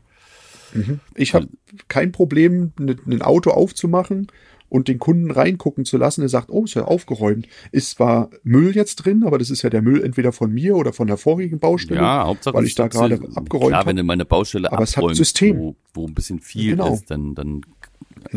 Ich 1.14 1.34
habe 1.34 1.48
kein 1.88 2.12
Problem, 2.12 2.72
ne- 2.78 2.96
ein 3.06 3.22
Auto 3.22 3.50
aufzumachen 3.50 4.28
und 4.68 4.88
den 4.88 4.98
Kunden 4.98 5.30
reingucken 5.30 5.84
zu 5.87 5.96
lassen. 5.96 6.20
Er 6.22 6.28
sagt, 6.28 6.50
oh, 6.50 6.64
ist 6.64 6.75
ja 6.75 6.84
aufgeräumt. 6.84 7.48
Ist 7.72 7.92
zwar 7.92 8.28
Müll 8.42 8.75
jetzt 8.76 8.96
drin, 8.96 9.22
aber 9.25 9.38
das 9.38 9.48
ist 9.50 9.62
ja 9.62 9.70
der 9.70 9.80
Müll 9.82 10.02
entweder 10.04 10.30
von 10.32 10.52
mir 10.52 10.76
oder 10.76 10.92
von 10.92 11.06
der 11.06 11.16
vorigen 11.16 11.58
Baustelle, 11.58 12.00
Ja, 12.00 12.25
Hauptsache 12.26 12.54
weil 12.54 12.66
ich 12.66 12.75
da 12.75 12.88
gerade 12.88 13.14
abgeräumt 13.34 13.68
Klar, 13.70 13.80
wenn 13.87 13.92
habe. 13.92 13.94
du 13.96 14.04
meine 14.04 14.25
Baustelle 14.26 14.70
Aber 14.70 14.82
es 14.84 14.90
hat 14.96 14.98
abräumst, 15.04 15.16
System. 15.18 15.56
Wo, 15.58 15.76
wo 15.94 16.06
ein 16.06 16.14
bisschen 16.14 16.40
viel 16.40 16.72
Genau. 16.72 16.92
ist, 16.92 17.10
dann, 17.10 17.34
dann 17.34 17.62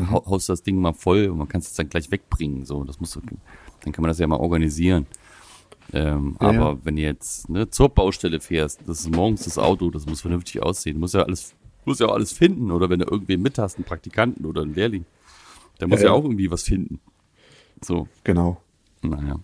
hau- 0.10 0.26
haust 0.26 0.48
du 0.48 0.54
das 0.54 0.64
Ding 0.64 0.78
mal 0.78 0.94
voll 0.94 1.28
und 1.28 1.38
man 1.38 1.50
kann 1.50 1.60
es 1.60 1.74
dann 1.74 1.90
gleich 1.90 2.10
wegbringen. 2.12 2.64
So, 2.64 2.84
das 2.86 3.00
musst 3.02 3.16
du, 3.16 3.22
dann 3.84 3.92
kann 3.92 4.02
man 4.02 4.10
das 4.10 4.20
ja 4.20 4.28
mal 4.28 4.38
organisieren. 4.38 5.08
Ähm, 5.94 6.38
Ja, 6.40 6.48
aber 6.48 6.56
ja. 6.56 6.78
wenn 6.84 6.96
du 6.96 7.02
jetzt 7.02 7.50
ne, 7.50 7.70
zur 7.70 7.90
Baustelle 7.90 8.40
fährst, 8.40 8.80
das 8.88 9.02
ist 9.02 9.12
morgens 9.14 9.44
das 9.44 9.58
Auto, 9.58 9.90
das 9.90 10.06
muss 10.06 10.22
vernünftig 10.22 10.64
aussehen. 10.64 10.94
Du 10.94 11.00
musst 11.02 11.14
ja 11.16 11.24
alles, 11.24 11.54
musst 11.86 12.00
ja 12.00 12.08
auch 12.08 12.14
alles 12.14 12.32
finden. 12.32 12.72
Oder 12.72 12.90
wenn 12.90 13.00
du 13.00 13.06
irgendwen 13.06 13.42
mit 13.42 13.58
hast, 13.58 13.76
einen 13.78 13.86
Praktikanten 13.86 14.46
oder 14.46 14.62
einen 14.62 14.74
Lehrling, 14.76 15.06
der 15.80 15.88
muss 15.88 16.00
Ja, 16.02 16.08
ja, 16.08 16.12
auch 16.14 16.24
irgendwie 16.24 16.52
was 16.52 16.64
finden. 16.64 17.00
So, 17.84 18.08
Genau. 18.24 18.62
naja. 19.02 19.40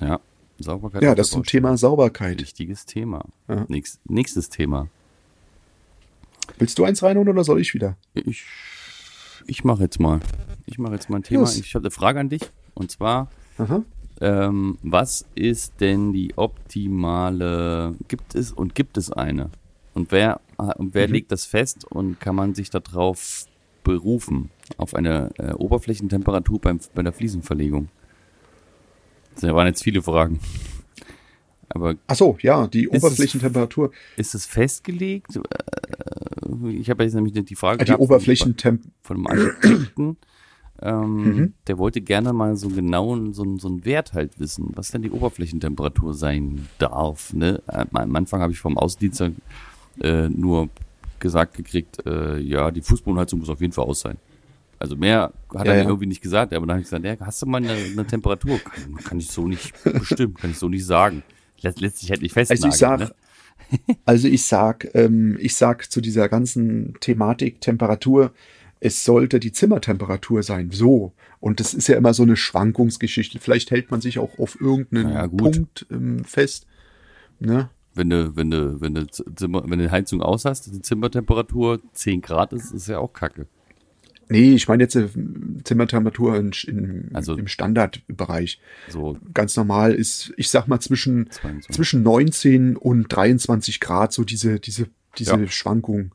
Ja, 0.00 0.20
Sauberkeit. 0.58 1.02
Ja, 1.02 1.14
das 1.14 1.30
zum. 1.30 1.42
Thema 1.44 1.76
Sauberkeit. 1.76 2.40
Wichtiges 2.40 2.86
Thema. 2.86 3.24
Ja. 3.48 3.64
Nächst, 3.68 4.00
nächstes 4.08 4.48
Thema. 4.48 4.88
Willst 6.58 6.78
du 6.78 6.84
eins 6.84 7.02
reinholen 7.02 7.28
oder 7.28 7.44
soll 7.44 7.60
ich 7.60 7.74
wieder? 7.74 7.96
Ich, 8.14 8.44
ich 9.46 9.64
mache 9.64 9.82
jetzt 9.82 9.98
mal. 9.98 10.20
Ich 10.66 10.78
mache 10.78 10.94
jetzt 10.94 11.10
mal 11.10 11.16
ein 11.18 11.22
Thema. 11.22 11.40
Los. 11.40 11.56
Ich 11.58 11.74
habe 11.74 11.84
eine 11.84 11.90
Frage 11.90 12.20
an 12.20 12.28
dich. 12.28 12.42
Und 12.74 12.90
zwar, 12.90 13.30
ähm, 14.20 14.78
was 14.82 15.24
ist 15.34 15.80
denn 15.80 16.12
die 16.12 16.36
optimale, 16.36 17.94
gibt 18.08 18.34
es 18.34 18.52
und 18.52 18.74
gibt 18.74 18.96
es 18.98 19.10
eine 19.10 19.50
Und 19.96 20.12
wer, 20.12 20.42
und 20.76 20.92
wer 20.92 21.06
Mhm. 21.08 21.14
legt 21.14 21.32
das 21.32 21.46
fest 21.46 21.86
und 21.90 22.20
kann 22.20 22.34
man 22.36 22.54
sich 22.54 22.68
darauf 22.68 23.46
berufen? 23.82 24.50
Auf 24.76 24.94
eine 24.94 25.30
äh, 25.38 25.52
Oberflächentemperatur 25.54 26.60
beim, 26.60 26.80
bei 26.94 27.02
der 27.02 27.14
Fliesenverlegung? 27.14 27.88
Das 29.34 29.44
waren 29.44 29.66
jetzt 29.66 29.82
viele 29.82 30.02
Fragen. 30.02 30.38
Aber 31.70 31.94
Ach 32.06 32.14
so, 32.14 32.36
ja, 32.42 32.66
die 32.66 32.90
es- 32.92 33.02
Oberflächentemperatur, 33.02 33.90
ist 34.18 34.34
es 34.34 34.44
festgelegt? 34.44 35.34
Äh, 35.36 36.68
Ich 36.72 36.90
habe 36.90 37.02
jetzt 37.04 37.14
nämlich 37.14 37.32
die 37.32 37.54
Frage 37.56 37.80
äh, 37.80 37.84
die 37.84 37.92
gehabt 37.92 38.06
von- 39.02 39.16
einem 39.16 39.26
Architekten. 39.26 40.16
Ähm, 40.82 41.14
Mhm. 41.36 41.54
Der 41.68 41.78
wollte 41.78 42.02
gerne 42.02 42.34
mal 42.34 42.54
so 42.56 42.68
genau 42.68 43.16
so, 43.32 43.42
einen- 43.44 43.58
so 43.58 43.68
einen 43.68 43.84
Wert 43.86 44.12
halt 44.12 44.38
wissen, 44.38 44.72
was 44.74 44.90
denn 44.90 45.00
die 45.00 45.10
Oberflächentemperatur 45.10 46.12
sein 46.12 46.68
darf. 46.78 47.32
Ne? 47.32 47.62
Am 47.66 48.14
Anfang 48.14 48.42
habe 48.42 48.52
ich 48.52 48.58
vom 48.58 48.76
Außendienst 48.76 49.22
äh, 50.02 50.28
nur 50.28 50.68
gesagt 51.18 51.56
gekriegt, 51.56 52.04
äh, 52.06 52.38
ja, 52.38 52.70
die 52.70 52.82
Fußbodenheizung 52.82 53.40
muss 53.40 53.48
auf 53.48 53.60
jeden 53.60 53.72
Fall 53.72 53.84
aus 53.86 54.00
sein. 54.00 54.18
Also 54.78 54.96
mehr 54.96 55.32
hat 55.54 55.66
Ja, 55.66 55.72
er 55.72 55.74
mir 55.78 55.82
ja. 55.84 55.88
irgendwie 55.88 56.06
nicht 56.06 56.20
gesagt, 56.20 56.52
aber 56.52 56.66
dann 56.66 56.74
habe 56.74 56.80
ich 56.82 56.86
gesagt, 56.86 57.04
ja, 57.04 57.16
hast 57.24 57.40
du 57.40 57.46
mal 57.46 57.58
eine, 57.58 57.72
eine 57.72 58.06
Temperatur? 58.06 58.58
Kann, 58.58 58.94
kann 58.96 59.18
ich 59.18 59.28
so 59.28 59.46
nicht 59.48 59.72
bestimmen, 59.84 60.34
kann 60.34 60.50
ich 60.50 60.58
so 60.58 60.68
nicht 60.68 60.84
sagen. 60.84 61.22
Lässt, 61.62 61.80
lässt 61.80 61.98
sich 61.98 62.10
halt 62.10 62.20
nicht 62.20 62.36
Also 62.36 62.68
festnageln. 62.68 62.70
ich 62.70 62.76
sag, 62.78 63.00
ne? 63.00 63.96
also 64.04 64.28
ich 64.28 64.44
sag, 64.44 64.94
ähm, 64.94 65.38
ich 65.40 65.56
sag 65.56 65.90
zu 65.90 66.00
dieser 66.02 66.28
ganzen 66.28 66.94
Thematik 67.00 67.60
Temperatur, 67.62 68.32
es 68.80 69.04
sollte 69.04 69.40
die 69.40 69.52
Zimmertemperatur 69.52 70.42
sein. 70.42 70.70
So. 70.70 71.14
Und 71.40 71.60
das 71.60 71.72
ist 71.72 71.88
ja 71.88 71.96
immer 71.96 72.12
so 72.12 72.22
eine 72.24 72.36
Schwankungsgeschichte. 72.36 73.38
Vielleicht 73.40 73.70
hält 73.70 73.90
man 73.90 74.02
sich 74.02 74.18
auch 74.18 74.38
auf 74.38 74.60
irgendeinen 74.60 75.12
ja. 75.12 75.26
Punkt 75.26 75.86
ähm, 75.90 76.24
fest. 76.24 76.66
Ne? 77.40 77.70
Wenn 77.96 78.10
du, 78.10 78.36
wenn 78.36 78.50
du, 78.50 78.80
wenn 78.80 78.94
du 78.94 79.06
Zimmer, 79.06 79.62
wenn 79.64 79.78
du 79.78 79.84
die 79.86 79.90
Heizung 79.90 80.22
aus 80.22 80.44
hast, 80.44 80.66
die 80.72 80.82
Zimmertemperatur 80.82 81.80
10 81.92 82.20
Grad 82.20 82.52
ist, 82.52 82.72
ist 82.72 82.88
ja 82.88 82.98
auch 82.98 83.12
kacke. 83.12 83.46
Nee, 84.28 84.54
ich 84.54 84.66
meine 84.66 84.82
jetzt 84.82 84.96
äh, 84.96 85.08
Zimmertemperatur 85.64 86.36
in, 86.36 86.50
in, 86.66 87.10
Also- 87.14 87.36
im 87.36 87.46
Standardbereich. 87.46 88.60
So 88.88 89.16
Ganz 89.32 89.56
normal 89.56 89.94
ist, 89.94 90.32
ich 90.36 90.50
sag 90.50 90.66
mal, 90.66 90.80
zwischen, 90.80 91.30
22. 91.30 91.74
zwischen 91.74 92.02
19 92.02 92.76
und 92.76 93.06
23 93.08 93.78
Grad, 93.80 94.12
so 94.12 94.24
diese, 94.24 94.58
diese, 94.58 94.88
diese 95.16 95.36
Ja. 95.38 95.46
Schwankung. 95.48 96.10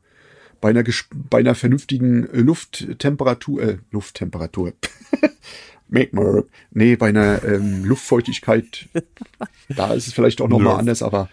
Bei 0.60 0.70
einer, 0.70 0.84
bei 1.30 1.38
einer 1.38 1.54
vernünftigen 1.54 2.26
äh, 2.28 2.40
Lufttemperatur, 2.40 3.62
äh, 3.62 3.78
Lufttemperatur. 3.90 4.74
Make 5.88 6.14
more. 6.14 6.44
Nee, 6.70 6.96
bei 6.96 7.08
einer 7.08 7.42
ähm, 7.44 7.84
Luftfeuchtigkeit, 7.84 8.88
da 9.68 9.92
ist 9.94 10.06
es 10.06 10.12
vielleicht 10.12 10.40
auch 10.40 10.48
nochmal 10.48 10.78
anders, 10.78 11.02
aber, 11.02 11.28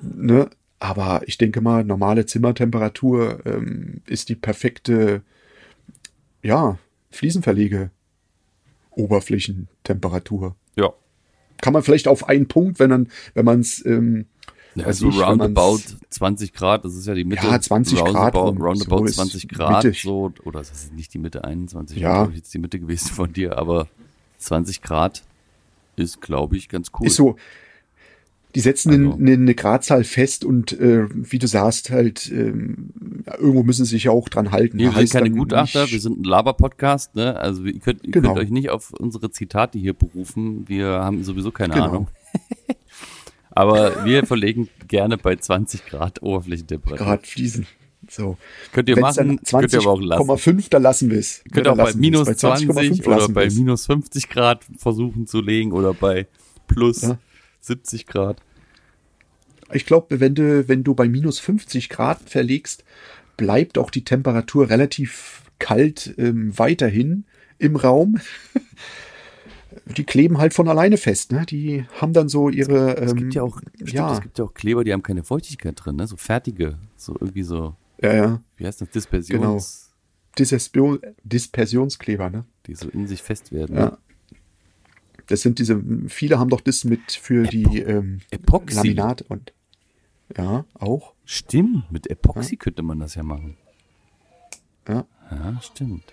ne, 0.00 0.48
aber 0.80 1.22
ich 1.26 1.38
denke 1.38 1.60
mal, 1.60 1.84
normale 1.84 2.26
Zimmertemperatur 2.26 3.44
ähm, 3.46 4.00
ist 4.06 4.28
die 4.28 4.34
perfekte, 4.34 5.22
ja, 6.42 6.78
Fliesenverlege. 7.10 7.90
Oberflächentemperatur. 8.90 10.56
Ja. 10.76 10.90
Kann 11.60 11.72
man 11.72 11.82
vielleicht 11.82 12.08
auf 12.08 12.28
einen 12.28 12.46
Punkt, 12.48 12.78
wenn 12.78 12.90
man, 12.90 13.08
wenn 13.34 13.44
man 13.44 13.60
es, 13.60 13.84
ähm, 13.86 14.26
Ja, 14.74 14.86
weiß 14.86 14.98
so 14.98 15.08
ich, 15.08 15.16
wenn 15.18 15.24
roundabout 15.24 15.72
man's- 15.78 15.96
20 16.10 16.52
Grad, 16.52 16.84
das 16.84 16.94
ist 16.94 17.06
ja 17.06 17.14
die 17.14 17.24
Mitte. 17.24 17.46
Ja, 17.46 17.60
20 17.60 17.98
Grad 17.98 18.06
roundabout, 18.34 18.40
rum, 18.40 18.62
roundabout 18.62 18.98
so 18.98 19.04
ist 19.04 19.14
20 19.16 19.48
Grad, 19.48 19.84
mittig. 19.84 20.02
so, 20.02 20.32
oder 20.44 20.60
das 20.60 20.70
ist 20.70 20.92
nicht 20.92 21.14
die 21.14 21.18
Mitte 21.18 21.44
21, 21.44 21.98
Ja. 21.98 22.24
ja. 22.24 22.30
jetzt 22.30 22.52
die 22.52 22.58
Mitte 22.58 22.78
gewesen 22.78 23.08
von 23.12 23.32
dir, 23.32 23.56
aber 23.58 23.88
20 24.38 24.82
Grad 24.82 25.22
ist, 25.96 26.20
glaube 26.20 26.56
ich, 26.56 26.68
ganz 26.68 26.90
cool. 26.98 27.06
ist 27.06 27.16
so, 27.16 27.36
die 28.54 28.60
setzen 28.60 28.90
Also- 29.06 29.18
eine, 29.18 29.32
eine 29.32 29.54
Gradzahl 29.54 30.04
fest 30.04 30.44
und 30.44 30.72
äh, 30.78 31.06
wie 31.10 31.38
du 31.38 31.46
sagst, 31.46 31.90
halt, 31.90 32.30
ähm, 32.30 32.90
irgendwo 33.38 33.62
müssen 33.62 33.84
sie 33.84 33.90
sich 33.92 34.04
ja 34.04 34.10
auch 34.12 34.28
dran 34.28 34.52
halten. 34.52 34.76
Nee, 34.76 34.84
wir 34.84 34.90
sind 34.90 35.00
Heißt 35.00 35.12
keine 35.12 35.28
dann 35.30 35.38
Gutachter, 35.38 35.82
nicht- 35.82 35.92
wir 35.92 36.00
sind 36.00 36.20
ein 36.20 36.24
Laber-Podcast, 36.24 37.14
ne? 37.16 37.36
Also 37.36 37.64
ihr 37.64 37.80
könnt, 37.80 38.04
ihr 38.04 38.12
Genau. 38.12 38.34
könnt 38.34 38.44
euch 38.46 38.50
nicht 38.50 38.70
auf 38.70 38.92
unsere 38.92 39.30
Zitate 39.30 39.78
hier 39.78 39.94
berufen. 39.94 40.68
Wir 40.68 40.86
haben 40.88 41.24
sowieso 41.24 41.50
keine 41.50 41.74
Genau. 41.74 41.86
Ahnung. 41.86 42.08
Aber 43.50 44.04
wir 44.04 44.26
verlegen 44.26 44.68
gerne 44.88 45.16
bei 45.16 45.36
20 45.36 45.86
Grad 45.86 46.22
Oberflächentemperatur. 46.22 47.06
Grad 47.06 47.26
fließen. 47.26 47.66
So. 48.10 48.36
Könnt 48.72 48.88
ihr 48.88 48.96
Wenn's 48.96 49.16
machen, 49.16 49.40
dann 49.44 49.60
könnt 49.60 49.72
ihr 49.72 49.78
aber 49.80 49.92
auch 49.92 50.00
lassen. 50.00 50.28
20,5, 50.30 50.68
da 50.70 50.78
lassen 50.78 51.10
wir 51.10 51.18
es. 51.18 51.42
Könnt 51.52 51.66
ihr 51.66 51.72
auch 51.72 51.76
bei 51.76 51.94
minus 51.94 52.26
20 52.36 52.68
oder 53.06 53.28
bei 53.28 53.48
minus 53.48 53.86
50 53.86 54.28
Grad 54.28 54.64
versuchen 54.76 55.26
zu 55.26 55.40
legen 55.40 55.72
oder 55.72 55.94
bei 55.94 56.26
plus 56.66 57.02
Ja. 57.02 57.18
70 57.64 58.06
Grad. 58.06 58.40
Ich 59.72 59.86
glaube, 59.86 60.20
wenn 60.20 60.34
du, 60.34 60.68
wenn 60.68 60.84
du 60.84 60.94
bei 60.94 61.08
minus 61.08 61.38
50 61.40 61.88
Grad 61.88 62.28
verlegst, 62.28 62.84
bleibt 63.36 63.78
auch 63.78 63.90
die 63.90 64.04
Temperatur 64.04 64.70
relativ 64.70 65.42
kalt 65.58 66.14
ähm, 66.18 66.56
weiterhin 66.58 67.24
im 67.58 67.76
Raum. 67.76 68.18
Die 69.96 70.04
kleben 70.04 70.38
halt 70.38 70.54
von 70.54 70.68
alleine 70.68 70.96
fest, 70.96 71.32
ne? 71.32 71.44
Die 71.46 71.84
haben 72.00 72.12
dann 72.12 72.28
so 72.28 72.48
ihre. 72.48 72.96
Ähm, 72.96 73.04
Es 73.04 73.16
gibt 73.16 73.34
ja 73.34 73.42
auch, 73.42 73.60
stimmt, 73.74 73.92
ja, 73.92 74.12
es 74.14 74.20
gibt 74.20 74.38
ja 74.38 74.44
auch 74.44 74.54
Kleber, 74.54 74.84
die 74.84 74.92
haben 74.92 75.02
keine 75.02 75.24
Feuchtigkeit 75.24 75.74
drin, 75.76 75.96
ne? 75.96 76.06
So 76.06 76.16
fertige, 76.16 76.78
so 76.96 77.16
irgendwie 77.20 77.42
so, 77.42 77.74
ja, 78.00 78.14
ja. 78.14 78.42
wie 78.56 78.66
heißt 78.66 78.80
das, 78.80 78.88
Dispersions, 78.90 79.92
Dispersion, 80.38 81.00
Dispersionskleber, 81.24 82.30
ne? 82.30 82.44
die 82.66 82.74
so 82.74 82.88
in 82.88 83.06
sich 83.06 83.22
fest 83.22 83.52
werden. 83.52 83.76
Ja. 83.76 83.98
Das 85.28 85.40
sind 85.42 85.58
diese, 85.58 85.82
viele 86.08 86.38
haben 86.38 86.50
doch 86.50 86.60
das 86.60 86.84
mit 86.84 87.12
für 87.12 87.44
die 87.44 87.80
ähm, 87.80 88.20
Epoxy. 88.30 88.76
Laminat 88.92 89.22
und 89.22 89.52
ja, 90.36 90.64
auch. 90.74 91.12
Stimmt, 91.24 91.90
mit 91.90 92.06
Epoxy 92.08 92.56
könnte 92.56 92.82
man 92.82 92.98
das 93.00 93.14
ja 93.14 93.22
machen. 93.22 93.56
Ja. 94.88 95.04
Ja, 95.30 95.58
stimmt. 95.62 96.04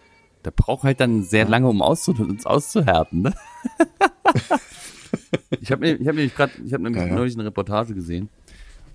Der 0.45 0.51
braucht 0.51 0.83
halt 0.83 0.99
dann 1.01 1.23
sehr 1.23 1.45
lange, 1.47 1.67
um 1.67 1.81
auszu 1.81 2.11
uns 2.13 2.45
auszuhärten, 2.45 3.21
ne? 3.23 3.33
ich 5.61 5.71
habe 5.71 5.87
ich 5.89 6.07
hab 6.07 6.15
nämlich 6.15 6.35
gerade, 6.35 6.53
ich 6.65 6.73
habe 6.73 6.83
nämlich 6.83 7.01
Ja, 7.01 7.07
ja. 7.09 7.15
neulich 7.15 7.35
eine 7.35 7.45
Reportage 7.45 7.93
gesehen 7.93 8.29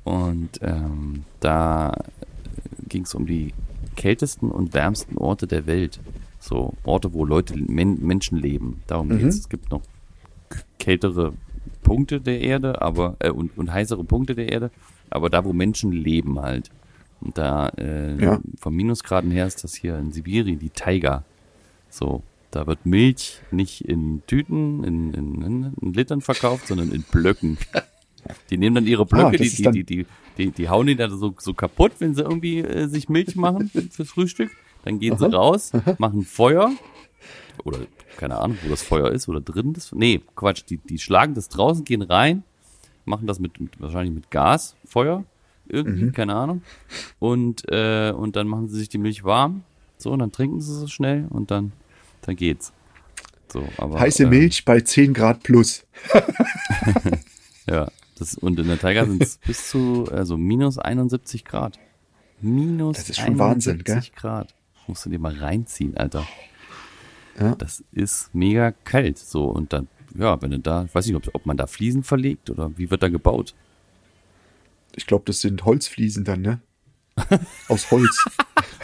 und 0.04 0.50
ähm, 0.62 1.25
da 1.40 1.92
ging 2.88 3.02
es 3.02 3.14
um 3.14 3.26
die 3.26 3.52
kältesten 3.96 4.50
und 4.50 4.75
wärmsten 4.75 5.16
Orte 5.18 5.46
der 5.46 5.66
Welt. 5.66 6.00
So 6.40 6.75
Orte, 6.85 7.12
wo 7.12 7.25
Leute, 7.25 7.56
Men 7.56 8.04
Menschen 8.06 8.38
leben. 8.38 8.82
Darum 8.87 9.08
Mhm. 9.08 9.18
geht's. 9.18 9.37
Es 9.37 9.49
gibt 9.49 9.70
noch 9.70 9.82
kältere 10.87 11.33
Punkte 11.83 12.21
der 12.21 12.40
Erde, 12.40 12.81
aber 12.81 13.16
äh, 13.19 13.31
und, 13.31 13.59
und 13.59 13.73
heißere 13.73 14.05
Punkte 14.05 14.37
der 14.37 14.52
Erde, 14.52 14.71
aber 15.11 15.31
da, 15.31 15.45
wo 15.45 15.52
Menschen 15.52 15.90
leben 15.90 16.40
halt. 16.40 16.71
Und 17.21 17.37
da 17.38 17.71
äh, 17.71 18.23
Ja. 18.23 18.40
vom 18.57 18.76
Minusgraden 18.76 19.33
her 19.33 19.47
ist 19.49 19.64
das 19.64 19.75
hier 19.75 19.99
in 19.99 20.12
Sibirien 20.12 20.61
die 20.61 20.71
Taiga. 20.71 21.25
So, 21.90 22.23
da 22.52 22.69
wird 22.69 22.87
Milch 22.87 23.40
nicht 23.50 23.81
in 23.88 24.23
Tüten, 24.28 24.85
in, 24.85 25.12
in, 25.12 25.73
in, 25.83 25.93
Litern 25.93 26.21
verkauft, 26.21 26.69
sondern 26.69 26.93
in 26.93 27.02
Blöcken. 27.02 27.59
Die 28.50 28.59
nehmen 28.59 28.75
dann 28.75 28.87
ihre 28.88 29.07
Blöcke, 29.07 29.26
Ah, 29.26 29.31
die, 29.31 29.49
die, 29.49 29.71
die, 29.71 29.85
die, 29.85 30.07
die, 30.37 30.50
die 30.50 30.69
hauen 30.69 30.88
die 30.88 30.97
dann 30.97 31.16
so, 31.16 31.33
so 31.38 31.55
kaputt, 31.55 31.93
wenn 32.00 32.12
sie 32.16 32.23
irgendwie 32.23 32.59
äh, 32.59 32.88
sich 32.88 33.09
Milch 33.09 33.37
machen 33.37 33.71
fürs 33.90 34.09
Frühstück. 34.11 34.50
Dann 34.85 34.99
gehen 34.99 35.16
sie 35.16 35.33
raus, 35.33 35.71
machen 35.99 36.23
Feuer. 36.23 36.73
Oder 37.64 37.78
keine 38.16 38.38
Ahnung, 38.38 38.58
wo 38.62 38.68
das 38.70 38.82
Feuer 38.82 39.10
ist 39.10 39.28
oder 39.28 39.40
drin 39.40 39.75
ist. 39.76 39.94
Nee, 39.94 40.20
Quatsch, 40.34 40.62
die, 40.68 40.78
die 40.78 40.98
schlagen 40.98 41.34
das 41.34 41.48
draußen, 41.48 41.84
gehen 41.84 42.02
rein, 42.02 42.42
machen 43.04 43.26
das 43.26 43.38
mit, 43.38 43.60
mit 43.60 43.80
wahrscheinlich 43.80 44.14
mit 44.14 44.30
Gas, 44.30 44.76
Feuer, 44.84 45.25
irgendwie, 45.68 46.04
Mhm. 46.04 46.12
keine 46.12 46.34
Ahnung. 46.34 46.62
Und, 47.18 47.64
äh, 47.70 48.12
und 48.12 48.36
dann 48.36 48.48
machen 48.48 48.68
sie 48.68 48.78
sich 48.78 48.88
die 48.88 48.98
Milch 48.98 49.25
warm. 49.25 49.62
So, 49.98 50.10
und 50.12 50.18
dann 50.20 50.30
trinken 50.32 50.60
sie 50.60 50.75
so 50.78 50.86
schnell 50.86 51.26
und 51.30 51.50
dann, 51.50 51.72
dann 52.22 52.36
geht's. 52.36 52.72
So, 53.52 53.66
aber, 53.78 53.98
Heiße 54.00 54.25
ähm, 54.25 54.30
Milch 54.30 54.64
bei 54.64 54.80
10 54.80 55.14
Grad 55.14 55.42
plus. 55.42 55.84
Ja, 57.68 57.88
das, 58.18 58.36
und 58.36 58.58
in 58.60 58.68
der 58.68 58.78
Taiga 58.78 59.04
sind 59.04 59.22
es 59.22 59.38
bis 59.38 59.68
zu 59.68 60.06
also 60.12 60.36
minus 60.36 60.78
71 60.78 61.44
Grad. 61.44 61.78
Minus 62.40 62.96
Das 62.98 63.10
ist 63.10 63.20
schon 63.20 63.38
Wahnsinn, 63.38 63.82
gell? 63.82 64.02
Grad. 64.14 64.54
Musst 64.86 65.04
du 65.04 65.10
dir 65.10 65.18
mal 65.18 65.34
reinziehen, 65.36 65.96
Alter. 65.96 66.25
Ja. 67.38 67.55
Das 67.57 67.85
ist 67.93 68.35
mega 68.35 68.73
kalt. 68.73 69.19
So, 69.19 69.45
und 69.45 69.73
dann, 69.73 69.88
ja, 70.19 70.40
wenn 70.40 70.50
du 70.52 70.59
da, 70.59 70.85
ich 70.85 70.95
weiß 70.95 71.07
nicht, 71.07 71.16
ob, 71.16 71.35
ob 71.35 71.47
man 71.47 71.57
da 71.57 71.66
Fliesen 71.66 72.02
verlegt 72.02 72.50
oder 72.50 72.71
wie 72.76 72.90
wird 72.90 73.02
da 73.02 73.09
gebaut? 73.09 73.55
Ich 74.95 75.07
glaube, 75.07 75.25
das 75.26 75.40
sind 75.40 75.64
Holzfliesen 75.64 76.25
dann, 76.25 76.43
ne? 76.43 76.61
Aus 77.69 77.90
Holz. 77.90 78.25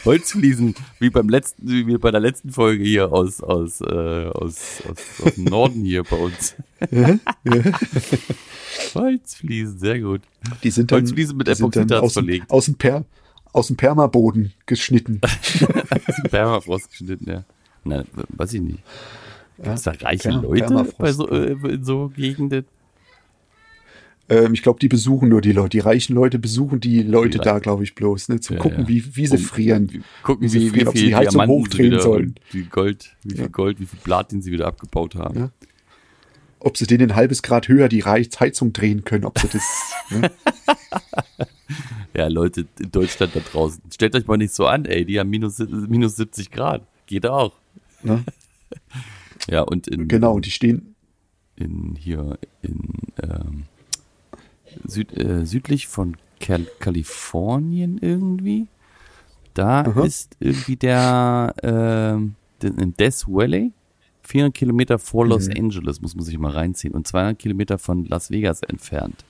Holzfliesen, 0.04 0.74
wie 0.98 1.10
beim 1.10 1.28
letzten, 1.28 1.68
wie 1.68 1.98
bei 1.98 2.10
der 2.10 2.20
letzten 2.20 2.50
Folge 2.50 2.82
hier 2.82 3.12
aus, 3.12 3.40
aus, 3.42 3.80
äh, 3.82 3.84
aus, 3.84 4.82
aus, 4.88 4.98
aus 5.24 5.34
dem 5.34 5.44
Norden 5.44 5.84
hier 5.84 6.02
bei 6.02 6.16
uns. 6.16 6.54
Holzfliesen, 8.94 9.78
sehr 9.78 10.00
gut. 10.00 10.22
Die 10.62 10.70
sind 10.70 10.90
dann, 10.90 11.00
Holzfliesen 11.00 11.36
mit 11.36 11.48
dann 11.48 11.56
Epoxidharz 11.56 12.02
aus, 12.04 12.14
dem- 12.14 12.24
verlegt. 12.24 12.50
aus 12.50 12.64
dem 12.66 12.74
Per 12.76 13.04
aus 13.52 13.66
dem 13.66 13.76
Permaboden 13.76 14.54
geschnitten. 14.64 15.20
Permafrost 16.30 16.88
geschnitten, 16.88 17.28
ja. 17.30 17.44
Na, 17.84 18.04
weiß 18.28 18.54
ich 18.54 18.60
nicht. 18.60 18.78
Gibt 19.56 19.68
es 19.76 19.82
da 19.82 19.92
reiche 19.92 20.28
Per- 20.30 20.42
Leute 20.42 20.86
bei 20.98 21.12
so, 21.12 21.28
äh, 21.28 21.52
in 21.74 21.84
so 21.84 22.08
Gegenden? 22.14 22.64
Ähm, 24.28 24.54
ich 24.54 24.62
glaube, 24.62 24.78
die 24.78 24.88
besuchen 24.88 25.28
nur 25.28 25.40
die 25.40 25.52
Leute. 25.52 25.70
Die 25.70 25.80
reichen 25.80 26.14
Leute 26.14 26.38
besuchen 26.38 26.80
die 26.80 27.02
Leute 27.02 27.38
Die 27.38 27.44
da, 27.44 27.58
glaube 27.58 27.82
ich, 27.84 27.94
bloß, 27.94 28.28
ne? 28.28 28.40
Zum 28.40 28.56
Ja, 28.56 28.62
gucken, 28.62 28.82
ja. 28.82 28.88
Wie, 28.88 29.16
wie 29.16 29.26
sie 29.26 29.36
Um- 29.36 29.42
frieren. 29.42 30.04
Gucken 30.22 30.44
Wie 30.44 30.48
sie 30.48 30.58
Sie, 30.60 30.64
wie 30.66 30.70
frieren, 30.70 30.88
ob 30.88 30.96
sie 30.96 31.06
die 31.06 31.14
Heizung 31.16 31.46
hochdrehen 31.46 32.00
sollen. 32.00 32.34
Wie 32.50 32.62
Gold, 32.62 33.16
wie 33.24 33.30
viel 33.34 33.40
Ja. 33.40 33.46
Gold, 33.48 33.80
wie 33.80 33.86
viel 33.86 33.98
Platin 34.02 34.40
sie 34.42 34.52
wieder 34.52 34.66
abgebaut 34.68 35.16
haben. 35.16 35.38
Ja. 35.38 35.50
Ob 36.60 36.76
sie 36.76 36.86
denen 36.86 37.10
ein 37.10 37.16
halbes 37.16 37.42
Grad 37.42 37.66
höher 37.66 37.88
die 37.88 38.04
Heizung 38.04 38.72
drehen 38.72 39.04
können, 39.04 39.24
ob 39.24 39.38
sie 39.38 39.48
das. 39.48 39.92
ne? 40.10 40.30
Ja, 42.14 42.28
Leute 42.28 42.66
in 42.78 42.90
Deutschland 42.92 43.34
da 43.34 43.40
draußen, 43.40 43.80
stellt 43.92 44.14
euch 44.14 44.26
mal 44.26 44.36
nicht 44.36 44.52
so 44.52 44.66
an, 44.66 44.84
ey, 44.84 45.06
die 45.06 45.18
haben 45.18 45.30
minus, 45.30 45.58
minus 45.58 46.16
70 46.16 46.50
Grad. 46.50 46.86
Geht 47.06 47.24
auch. 47.26 47.54
Ne? 48.02 48.24
Ja, 49.48 49.62
und 49.62 49.86
in, 49.88 50.08
Genau, 50.08 50.34
und 50.34 50.46
die 50.46 50.50
stehen. 50.50 50.94
in 51.56 51.96
hier 51.98 52.38
in 52.62 52.78
ähm, 53.22 53.64
Süd, 54.86 55.16
äh, 55.16 55.44
südlich 55.44 55.86
von 55.86 56.16
Cal 56.40 56.66
Kalifornien 56.80 57.98
irgendwie. 57.98 58.68
Da 59.54 59.82
Aha. 59.82 60.04
ist 60.04 60.36
irgendwie 60.40 60.76
der 60.76 61.54
der- 61.62 62.18
in 62.62 62.94
Death 62.94 63.26
Valley, 63.26 63.72
400 64.22 64.54
Kilometer 64.54 64.98
vor 64.98 65.26
Los 65.26 65.48
Mhm. 65.48 65.54
Angeles, 65.64 66.00
muss 66.00 66.14
man 66.14 66.24
sich 66.24 66.38
mal 66.38 66.52
reinziehen, 66.52 66.94
und 66.94 67.06
200 67.06 67.38
Kilometer 67.38 67.76
von 67.78 68.04
Las 68.06 68.30
Vegas 68.30 68.62
entfernt 68.62 69.24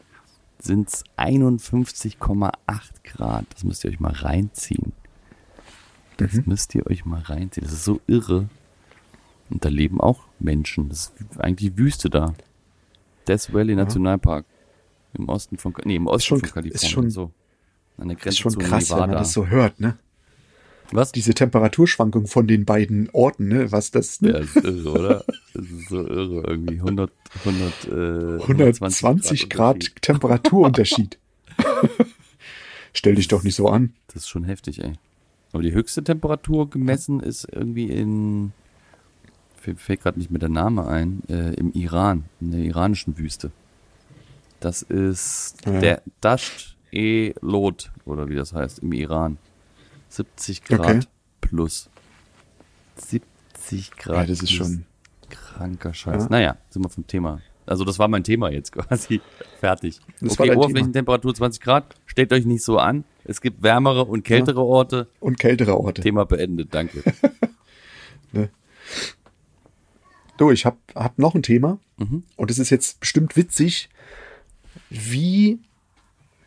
sind 0.60 0.88
es 0.90 1.02
51,8 1.16 3.02
Grad. 3.02 3.46
Das 3.52 3.64
müsst 3.64 3.82
ihr 3.84 3.90
euch 3.90 3.98
mal 4.00 4.12
reinziehen. 4.12 4.92
Das 6.18 6.34
Mhm. 6.34 6.42
müsst 6.46 6.74
ihr 6.76 6.86
euch 6.86 7.04
mal 7.04 7.20
reinziehen. 7.22 7.64
Das 7.64 7.72
ist 7.72 7.84
so 7.84 8.00
irre. 8.06 8.48
Und 9.52 9.64
da 9.64 9.68
leben 9.68 10.00
auch 10.00 10.20
Menschen. 10.38 10.88
Das 10.88 11.12
ist 11.30 11.40
eigentlich 11.40 11.76
Wüste 11.76 12.08
da. 12.10 12.34
Death 13.28 13.52
Valley 13.52 13.74
Nationalpark. 13.74 14.46
Im 15.14 15.28
Osten 15.28 15.58
von, 15.58 15.74
nee, 15.84 15.96
im 15.96 16.06
Osten 16.06 16.26
schon- 16.26 16.38
von 16.40 16.46
ist 16.48 16.54
Kalifornien. 16.54 16.90
schon- 16.90 17.10
so. 17.10 17.30
An 17.98 18.08
der 18.08 18.16
Das 18.16 18.22
Grenze 18.24 18.28
ist 18.28 18.38
schon 18.38 18.58
krass, 18.58 18.90
wenn 18.90 18.96
Nevada. 18.96 19.06
man 19.12 19.16
das 19.22 19.32
so 19.34 19.46
hört, 19.48 19.78
ne? 19.78 19.98
Was? 20.90 21.12
Diese 21.12 21.34
Temperaturschwankung 21.34 22.26
von 22.26 22.46
den 22.46 22.64
beiden 22.64 23.08
Orten, 23.12 23.48
ne? 23.48 23.70
Was 23.72 23.90
das, 23.90 24.20
Ja, 24.20 24.32
ne? 24.32 24.38
ist 24.38 24.56
irre, 24.56 24.90
oder? 24.90 25.24
Das 25.54 25.64
ist 25.66 25.88
so 25.88 26.06
irre. 26.06 26.44
Irgendwie 26.46 26.80
100, 26.80 27.12
100, 27.44 27.84
äh, 27.88 28.42
120 28.46 29.50
Grad, 29.50 29.74
Unterschied. 29.76 30.02
Temperaturunterschied. 30.02 31.18
Stell 32.94 33.14
dich 33.14 33.28
doch 33.28 33.42
nicht 33.42 33.54
so 33.54 33.68
an. 33.68 33.92
Das 34.08 34.16
ist 34.24 34.28
schon 34.28 34.44
heftig, 34.44 34.82
ey. 34.82 34.92
Aber 35.52 35.62
die 35.62 35.72
höchste 35.72 36.02
Temperatur 36.02 36.68
gemessen 36.70 37.20
ist 37.20 37.46
irgendwie 37.52 37.90
in, 37.90 38.52
fällt 39.62 40.02
gerade 40.02 40.18
nicht 40.18 40.30
mehr 40.30 40.40
der 40.40 40.48
Name 40.48 40.86
ein, 40.86 41.22
äh, 41.28 41.54
im 41.54 41.72
Iran, 41.72 42.24
in 42.40 42.50
der 42.52 42.60
iranischen 42.60 43.16
Wüste. 43.18 43.50
Das 44.60 44.82
ist 44.82 45.56
Ja. 45.66 45.80
der 45.80 46.02
Dasht-e-Lot, 46.20 47.90
oder 48.04 48.28
wie 48.28 48.34
das 48.34 48.52
heißt, 48.52 48.80
im 48.80 48.92
Iran. 48.92 49.38
70 50.08 50.64
Grad 50.64 50.80
Okay. 50.80 51.00
plus. 51.40 51.88
70 52.96 53.90
Grad. 53.96 54.16
Ja, 54.16 54.26
das 54.26 54.42
ist 54.42 54.54
plus. 54.54 54.68
schon. 54.68 54.84
Kranker 55.30 55.94
Scheiß. 55.94 56.24
Ja. 56.24 56.28
Naja, 56.28 56.56
sind 56.70 56.84
wir 56.84 56.90
vom 56.90 57.06
Thema. 57.06 57.40
Also 57.64 57.84
das 57.84 57.98
war 57.98 58.08
mein 58.08 58.22
Thema 58.24 58.50
jetzt 58.50 58.72
quasi. 58.74 59.20
Fertig. 59.60 60.00
Das 60.20 60.38
okay, 60.38 60.54
Oberflächentemperatur 60.54 61.34
20 61.34 61.60
Grad. 61.62 61.94
Stellt 62.06 62.32
euch 62.32 62.44
nicht 62.44 62.62
so 62.62 62.78
an. 62.78 63.04
Es 63.24 63.40
gibt 63.40 63.62
wärmere 63.62 64.04
und 64.04 64.24
kältere 64.24 64.60
Orte. 64.62 65.06
Und 65.20 65.38
kältere 65.38 65.78
Orte. 65.78 66.02
Thema 66.02 66.24
beendet, 66.26 66.74
danke. 66.74 67.02
Du, 70.36 70.50
ich 70.50 70.64
hab, 70.64 70.78
hab 70.94 71.18
noch 71.18 71.34
ein 71.34 71.42
Thema. 71.42 71.78
Mhm. 71.98 72.24
Und 72.36 72.50
es 72.50 72.58
ist 72.58 72.70
jetzt 72.70 73.00
bestimmt 73.00 73.36
witzig. 73.36 73.88
Wie 74.90 75.60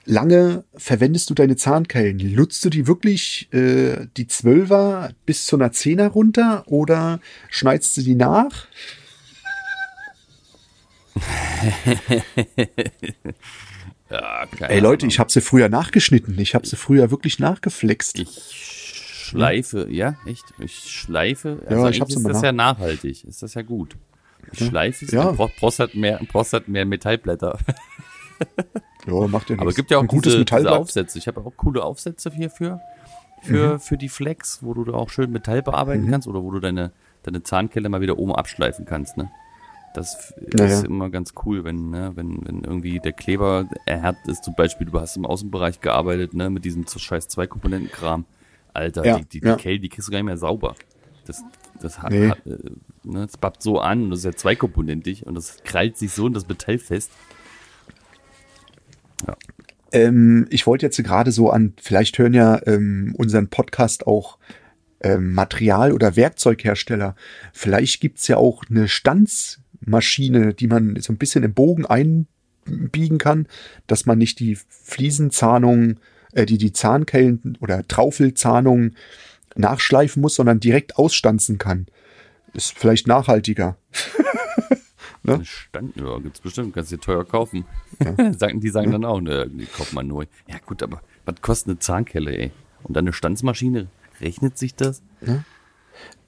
lange 0.06 0.64
verwendest 0.76 1.30
du 1.30 1.34
deine 1.34 1.56
Zahnkellen? 1.56 2.18
Nutzt 2.36 2.64
du 2.66 2.70
die 2.70 2.88
wirklich, 2.88 3.52
äh, 3.54 4.08
die 4.18 4.28
Zwölfer 4.28 5.12
bis 5.26 5.46
zu 5.46 5.56
einer 5.56 5.72
Zehner 5.72 6.10
runter 6.10 6.64
oder 6.68 7.20
schneidest 7.50 7.96
du 7.98 8.02
die 8.02 8.16
nach? 8.16 8.68
Ja, 14.08 14.46
Ey 14.68 14.80
Leute, 14.80 15.04
Ahnung. 15.04 15.10
ich 15.10 15.20
habe 15.20 15.32
sie 15.32 15.42
früher 15.42 15.68
nachgeschnitten. 15.68 16.38
Ich 16.40 16.54
habe 16.54 16.68
sie 16.68 16.76
früher 16.76 17.10
wirklich 17.10 17.40
nachgeflext. 17.40 18.20
Ich 18.20 18.75
schleife, 19.26 19.88
ja, 19.90 20.16
echt? 20.26 20.46
Ich 20.60 20.92
schleife. 20.92 21.60
Also 21.68 21.70
Ja, 21.70 21.78
ich 21.80 21.86
eigentlich 21.86 22.02
hab's 22.02 22.16
ist 22.16 22.28
das 22.28 22.42
ja 22.42 22.52
nachhaltig. 22.52 23.24
Ist 23.26 23.44
das 23.44 23.54
ja 23.54 23.62
gut. 23.62 23.96
Ich 24.52 24.66
schleife 24.68 25.06
es. 25.06 25.12
Ja. 25.12 25.32
Ja. 25.34 25.48
Prost 25.60 25.80
hat 25.80 25.96
mehr, 25.96 26.20
Prost 26.32 26.54
hat 26.54 26.68
mehr 26.68 26.86
Metallblätter. 26.86 27.58
Ja, 29.08 29.14
macht 29.28 29.50
ja 29.50 29.54
nichts. 29.54 29.62
Aber 29.62 29.70
es 29.70 29.76
gibt 29.76 29.92
ja 29.92 29.98
auch 29.98 30.02
ein 30.02 30.08
gutes 30.08 30.32
diese 30.34 30.40
Metallblatt. 30.40 30.74
Aufsätze. 30.80 31.20
Ich 31.20 31.28
habe 31.28 31.40
auch 31.40 31.52
coole 31.56 31.84
Aufsätze 31.84 32.32
hierfür. 32.32 32.82
Für, 33.44 33.78
für 33.80 33.98
die 33.98 34.10
Flex, 34.10 34.64
wo 34.64 34.74
du 34.74 34.84
da 34.84 34.94
auch 34.94 35.10
schön 35.12 35.32
Metall 35.32 35.62
bearbeiten 35.62 36.06
Mhm. 36.06 36.10
kannst 36.12 36.28
oder 36.28 36.42
wo 36.42 36.50
du 36.50 36.60
deine, 36.60 36.92
deine 37.22 37.44
Zahnkelle 37.44 37.88
mal 37.90 38.02
wieder 38.02 38.18
oben 38.18 38.34
abschleifen 38.34 38.86
kannst, 38.86 39.18
ne? 39.18 39.30
Das 39.94 40.34
Naja. 40.52 40.74
ist 40.80 40.84
immer 40.86 41.12
ganz 41.12 41.34
cool, 41.46 41.64
wenn, 41.64 41.92
ne, 41.92 42.14
wenn, 42.16 42.40
wenn 42.46 42.64
irgendwie 42.64 43.00
der 43.00 43.14
Kleber 43.14 43.70
erhärtet 43.86 44.28
ist. 44.28 44.44
Zum 44.44 44.56
Beispiel, 44.56 44.88
du 44.88 45.00
hast 45.00 45.16
im 45.16 45.26
Außenbereich 45.28 45.80
gearbeitet, 45.80 46.34
ne, 46.34 46.50
mit 46.50 46.66
diesem 46.66 46.86
scheiß 46.88 47.28
Zwei-Komponenten-Kram. 47.28 48.26
Alter, 48.76 49.06
Ja, 49.06 49.20
die, 49.20 49.26
die, 49.40 49.46
ja. 49.46 49.56
die 49.56 49.62
Kelle, 49.62 49.80
die 49.80 49.90
kriegst 49.90 50.08
du 50.08 50.12
gar 50.12 50.20
nicht 50.20 50.26
mehr 50.26 50.38
sauber. 50.38 50.76
Das, 51.26 51.44
das 51.82 52.02
hat, 52.02 52.12
Nee. 52.12 52.30
hat 52.30 52.46
äh, 52.46 52.58
ne, 53.04 53.26
das 53.26 53.38
bappt 53.38 53.62
so 53.64 53.80
an 53.80 54.04
und 54.04 54.10
das 54.12 54.20
ist 54.20 54.26
ja 54.26 54.34
zweikomponentig 54.34 55.26
und 55.26 55.36
das 55.36 55.58
krallt 55.64 55.98
sich 55.98 56.12
so 56.12 56.28
in 56.28 56.34
das 56.34 56.48
Metall 56.48 56.78
fest. 56.78 57.12
Ähm, 59.92 60.48
ich 60.50 60.68
wollte 60.68 60.86
jetzt 60.86 61.02
gerade 61.04 61.32
so 61.32 61.50
an, 61.50 61.74
vielleicht 61.82 62.18
hören 62.18 62.34
ja 62.34 62.60
ähm, 62.68 63.14
unseren 63.18 63.48
Podcast 63.48 64.08
auch 64.08 64.38
ähm, 65.02 65.34
Material- 65.34 65.94
oder 65.94 66.16
Werkzeughersteller. 66.16 67.16
Vielleicht 67.54 68.02
gibt's 68.02 68.28
ja 68.28 68.38
auch 68.38 68.64
eine 68.70 68.88
Stanzmaschine, 68.88 70.54
die 70.54 70.68
man 70.68 70.96
so 71.00 71.14
ein 71.14 71.18
bisschen 71.18 71.44
im 71.44 71.54
Bogen 71.54 71.86
einbiegen 71.86 73.18
kann, 73.18 73.48
dass 73.88 74.06
man 74.06 74.18
nicht 74.18 74.40
die 74.40 74.58
Fliesenzahnung, 74.68 76.00
äh, 76.36 76.46
die 76.46 76.58
die 76.58 76.74
Zahnkellen 76.74 77.58
oder 77.60 77.88
Traufelzahnung 77.88 78.92
nachschleifen 79.56 80.22
muss, 80.22 80.36
sondern 80.36 80.60
direkt 80.60 80.98
ausstanzen 80.98 81.58
kann. 81.58 81.88
Ist 82.54 82.78
vielleicht 82.78 83.08
nachhaltiger. 83.08 83.78
Ne? 85.28 85.44
Stand, 85.44 85.96
ja, 85.96 86.20
gibt's 86.20 86.40
bestimmt, 86.40 86.76
kannst 86.76 86.92
dir 86.92 87.00
teuer 87.00 87.26
kaufen. 87.26 87.66
sagen, 88.38 88.60
die 88.60 88.70
sagen 88.70 88.92
dann 88.92 89.04
auch, 89.06 89.20
ne, 89.20 89.50
die 89.50 89.66
kauft 89.66 89.92
man 89.92 90.08
neu. 90.08 90.26
Ja 90.48 90.58
gut, 90.64 90.84
aber 90.84 91.02
was 91.26 91.42
kostet 91.42 91.70
eine 91.70 91.80
Zahnkelle, 91.80 92.38
ey? 92.38 92.52
Und 92.84 92.96
dann 92.96 93.06
eine 93.06 93.14
Stanzmaschine, 93.14 93.88
rechnet 94.22 94.60
sich 94.60 94.76
das? 94.76 95.02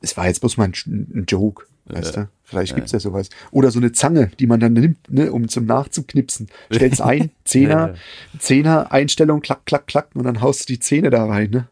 Es 0.02 0.18
war 0.18 0.26
jetzt 0.26 0.40
bloß 0.40 0.58
mal 0.58 0.70
ein, 0.70 0.74
ein 0.88 1.26
Joke, 1.28 1.68
weißt 1.90 2.18
du? 2.18 2.30
Vielleicht 2.44 2.76
gibt's 2.76 2.92
ja 2.94 3.00
sowas. 3.00 3.30
Oder 3.52 3.72
so 3.72 3.80
eine 3.80 3.92
Zange, 3.92 4.32
die 4.40 4.48
man 4.48 4.60
dann 4.60 4.74
nimmt, 4.74 5.12
ne, 5.12 5.32
um 5.32 5.48
zum 5.50 5.66
Nachzuknipsen. 5.66 6.48
Stellst 6.74 7.02
ein, 7.02 7.32
Zehner, 7.44 7.96
Zehner, 8.40 8.92
Einstellung, 8.92 9.42
klack, 9.42 9.66
klack, 9.66 9.88
klack, 9.88 10.10
und 10.14 10.24
dann 10.24 10.42
haust 10.42 10.68
du 10.70 10.74
die 10.74 10.80
Zähne 10.80 11.10
da 11.10 11.26
rein, 11.26 11.50
ne? 11.52 11.68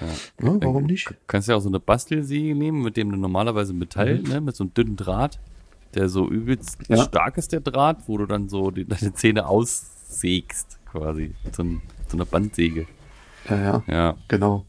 Ja, 0.00 0.08
warum 0.40 0.84
nicht? 0.86 1.08
Du 1.10 1.14
kannst 1.28 1.48
ja 1.48 1.54
auch 1.56 1.60
so 1.60 1.68
eine 1.68 1.78
Bastelsäge 1.78 2.54
nehmen, 2.56 2.82
mit 2.82 2.96
dem 2.96 3.10
du 3.12 3.16
normalerweise 3.16 3.72
Metall, 3.72 4.18
ne, 4.20 4.40
mit 4.40 4.56
so 4.56 4.64
einem 4.64 4.74
dünnen 4.74 4.96
Draht, 4.96 5.38
der 5.94 6.08
so 6.08 6.28
übelst 6.28 6.88
Mhm. 6.88 6.96
Ja. 6.96 7.02
stark 7.04 7.36
ist, 7.38 7.52
der 7.52 7.60
Draht, 7.60 7.98
wo 8.08 8.18
du 8.18 8.26
dann 8.26 8.48
so 8.48 8.70
die, 8.70 8.84
deine 8.84 9.14
Zähne 9.14 9.46
aussägst, 9.46 10.78
quasi. 10.90 11.34
So, 11.52 11.62
ein, 11.62 11.82
so 12.08 12.16
einer 12.16 12.24
Bandsäge. 12.24 12.86
Ja, 13.48 13.56
ja, 13.56 13.82
Ja. 13.86 14.16
genau. 14.28 14.64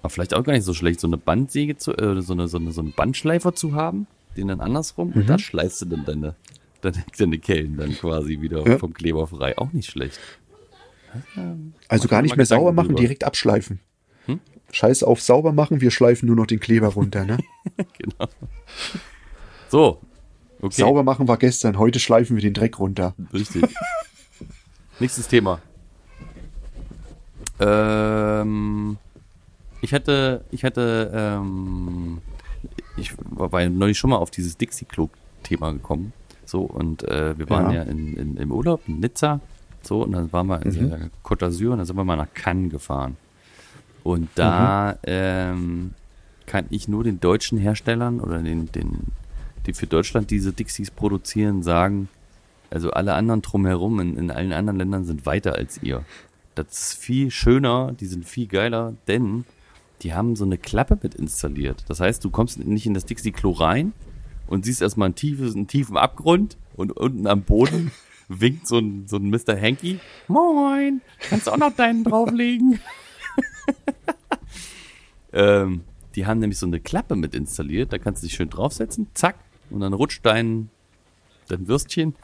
Aber 0.00 0.10
vielleicht 0.10 0.34
auch 0.34 0.44
gar 0.44 0.52
nicht 0.52 0.64
so 0.64 0.74
schlecht, 0.74 1.00
so 1.00 1.06
eine 1.06 1.16
Bandsäge 1.16 1.76
zu, 1.76 1.92
äh, 1.96 2.20
so, 2.22 2.32
eine, 2.32 2.48
so, 2.48 2.58
eine, 2.58 2.70
so 2.72 2.80
einen 2.80 2.92
Bandschleifer 2.92 3.54
zu 3.54 3.74
haben, 3.74 4.06
den 4.36 4.48
dann 4.48 4.60
andersrum, 4.60 5.08
und 5.12 5.22
Mhm. 5.24 5.26
da 5.26 5.38
schleifst 5.38 5.80
du 5.82 5.86
dann 5.86 6.04
deine, 6.04 6.34
deine, 6.80 7.04
deine 7.18 7.38
Kellen 7.38 7.76
dann 7.76 7.92
quasi 7.92 8.40
wieder 8.40 8.66
Ja. 8.66 8.78
vom 8.78 8.94
Kleber 8.94 9.26
frei. 9.26 9.56
Auch 9.58 9.72
nicht 9.72 9.90
schlecht. 9.90 10.18
Also 11.88 12.04
Mach 12.04 12.10
gar 12.10 12.22
nicht 12.22 12.36
mehr 12.36 12.44
sauber 12.46 12.60
Gedanken 12.70 12.76
machen, 12.76 12.86
drüber. 12.88 13.00
direkt 13.00 13.24
abschleifen. 13.24 13.80
Hm? 14.26 14.40
Scheiß 14.72 15.02
auf 15.02 15.22
sauber 15.22 15.52
machen, 15.52 15.80
wir 15.80 15.90
schleifen 15.90 16.26
nur 16.26 16.36
noch 16.36 16.46
den 16.46 16.60
Kleber 16.60 16.88
runter, 16.88 17.24
ne? 17.24 17.38
Genau. 17.98 18.28
So. 19.70 20.00
Okay. 20.60 20.80
Sauber 20.82 21.02
machen 21.04 21.26
war 21.28 21.36
gestern, 21.38 21.78
heute 21.78 21.98
schleifen 22.00 22.36
wir 22.36 22.42
den 22.42 22.52
Dreck 22.54 22.78
runter. 22.78 23.14
Richtig. 23.32 23.64
Nächstes 25.00 25.28
Thema. 25.28 25.60
Ähm, 27.60 28.98
ich 29.80 29.92
hatte, 29.94 30.44
ich 30.50 30.64
hatte, 30.64 31.10
ähm, 31.14 32.18
ich 32.96 33.12
war, 33.18 33.60
ja 33.60 33.68
neulich 33.68 33.98
schon 33.98 34.10
mal 34.10 34.16
auf 34.16 34.30
dieses 34.30 34.56
Dixie-Klo-Thema 34.56 35.72
gekommen. 35.72 36.12
So, 36.44 36.62
und 36.62 37.02
äh, 37.04 37.38
wir 37.38 37.48
waren 37.50 37.70
ja, 37.70 37.82
Ja. 37.84 37.90
in, 37.90 38.16
in, 38.16 38.36
im 38.36 38.52
Urlaub 38.52 38.80
in 38.88 39.00
Nizza. 39.00 39.40
So, 39.82 40.02
und 40.02 40.12
dann 40.12 40.32
waren 40.32 40.46
wir 40.48 40.62
in 40.64 40.72
Mhm. 40.72 40.88
der 40.90 41.10
Côte 41.22 41.46
d'Azur 41.46 41.70
und 41.72 41.78
dann 41.78 41.86
sind 41.86 41.96
wir 41.96 42.04
mal 42.04 42.16
nach 42.16 42.32
Cannes 42.34 42.70
gefahren. 42.70 43.16
Und 44.02 44.28
da 44.34 44.92
Mhm. 44.92 44.98
ähm, 45.04 45.94
kann 46.46 46.64
ich 46.70 46.88
nur 46.88 47.04
den 47.04 47.20
deutschen 47.20 47.58
Herstellern 47.58 48.20
oder 48.20 48.38
den, 48.40 48.72
den, 48.72 49.08
die 49.66 49.74
für 49.74 49.86
Deutschland 49.86 50.30
diese 50.30 50.52
Dixies 50.52 50.90
produzieren, 50.90 51.62
sagen, 51.62 52.08
Also 52.70 52.90
alle 52.90 53.14
anderen 53.14 53.40
drumherum 53.40 53.98
in, 54.00 54.18
in 54.18 54.30
allen 54.30 54.52
anderen 54.52 54.78
Ländern 54.78 55.04
sind 55.06 55.24
weiter 55.24 55.54
als 55.54 55.82
ihr. 55.82 56.04
Das 56.54 56.66
ist 56.70 56.94
viel 56.98 57.30
schöner, 57.30 57.92
die 57.98 58.04
sind 58.06 58.26
viel 58.26 58.46
geiler, 58.46 58.92
denn 59.06 59.44
die 60.02 60.14
haben 60.14 60.36
so 60.36 60.44
eine 60.44 60.58
Klappe 60.58 60.98
mit 61.02 61.14
installiert. 61.14 61.84
Das 61.88 62.00
heißt, 62.00 62.24
du 62.24 62.30
kommst 62.30 62.58
nicht 62.58 62.86
in 62.86 62.94
das 62.94 63.04
Dixie-Klo 63.04 63.52
rein 63.52 63.92
und 64.46 64.64
siehst 64.64 64.82
erstmal 64.82 65.06
einen, 65.06 65.14
tiefes, 65.14 65.54
einen 65.54 65.66
tiefen 65.66 65.96
Abgrund 65.96 66.56
und 66.76 66.92
unten 66.96 67.26
am 67.26 67.42
Boden 67.42 67.90
winkt 68.28 68.66
so 68.66 68.78
ein, 68.78 69.06
so 69.06 69.16
ein 69.16 69.30
Mr. 69.30 69.60
Hanky. 69.60 70.00
Moin, 70.28 71.00
kannst 71.28 71.46
du 71.46 71.52
auch 71.52 71.56
noch 71.56 71.74
deinen 71.74 72.04
drauflegen? 72.04 72.80
ähm, 75.32 75.82
die 76.14 76.26
haben 76.26 76.40
nämlich 76.40 76.58
so 76.58 76.66
eine 76.66 76.80
Klappe 76.80 77.16
mit 77.16 77.34
installiert, 77.34 77.92
da 77.92 77.98
kannst 77.98 78.22
du 78.22 78.26
dich 78.26 78.36
schön 78.36 78.50
draufsetzen, 78.50 79.08
zack, 79.14 79.36
und 79.70 79.80
dann 79.80 79.92
rutscht 79.92 80.24
dein, 80.24 80.70
dein 81.48 81.68
Würstchen 81.68 82.14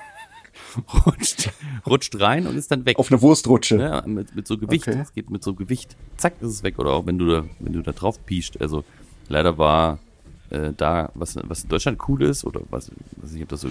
rutscht, 1.07 1.51
rutscht 1.87 2.19
rein 2.21 2.47
und 2.47 2.57
ist 2.57 2.71
dann 2.71 2.85
weg. 2.87 2.99
Auf 2.99 3.11
eine 3.11 3.21
Wurstrutsche. 3.23 3.77
Ja, 3.79 4.03
mit, 4.07 4.35
mit 4.35 4.47
so 4.47 4.57
Gewicht. 4.59 4.87
Okay. 4.89 4.99
Es 5.01 5.13
geht 5.13 5.31
mit 5.31 5.43
so 5.43 5.55
Gewicht. 5.55 5.97
Zack, 6.17 6.35
ist 6.41 6.51
es 6.51 6.63
weg. 6.63 6.79
Oder 6.79 6.93
auch 6.93 7.07
wenn 7.07 7.19
du 7.19 7.29
da, 7.29 7.45
wenn 7.61 7.73
du 7.73 7.83
da 7.83 7.93
drauf 7.93 8.25
piescht. 8.25 8.61
Also 8.61 8.85
leider 9.29 9.59
war 9.59 9.99
äh, 10.51 10.73
da, 10.77 11.11
was, 11.15 11.37
was 11.45 11.65
in 11.65 11.69
Deutschland 11.69 11.99
cool 12.09 12.23
ist, 12.23 12.45
oder 12.45 12.61
was, 12.71 12.91
was 13.17 13.33
ich 13.33 13.41
habe 13.41 13.51
das 13.51 13.67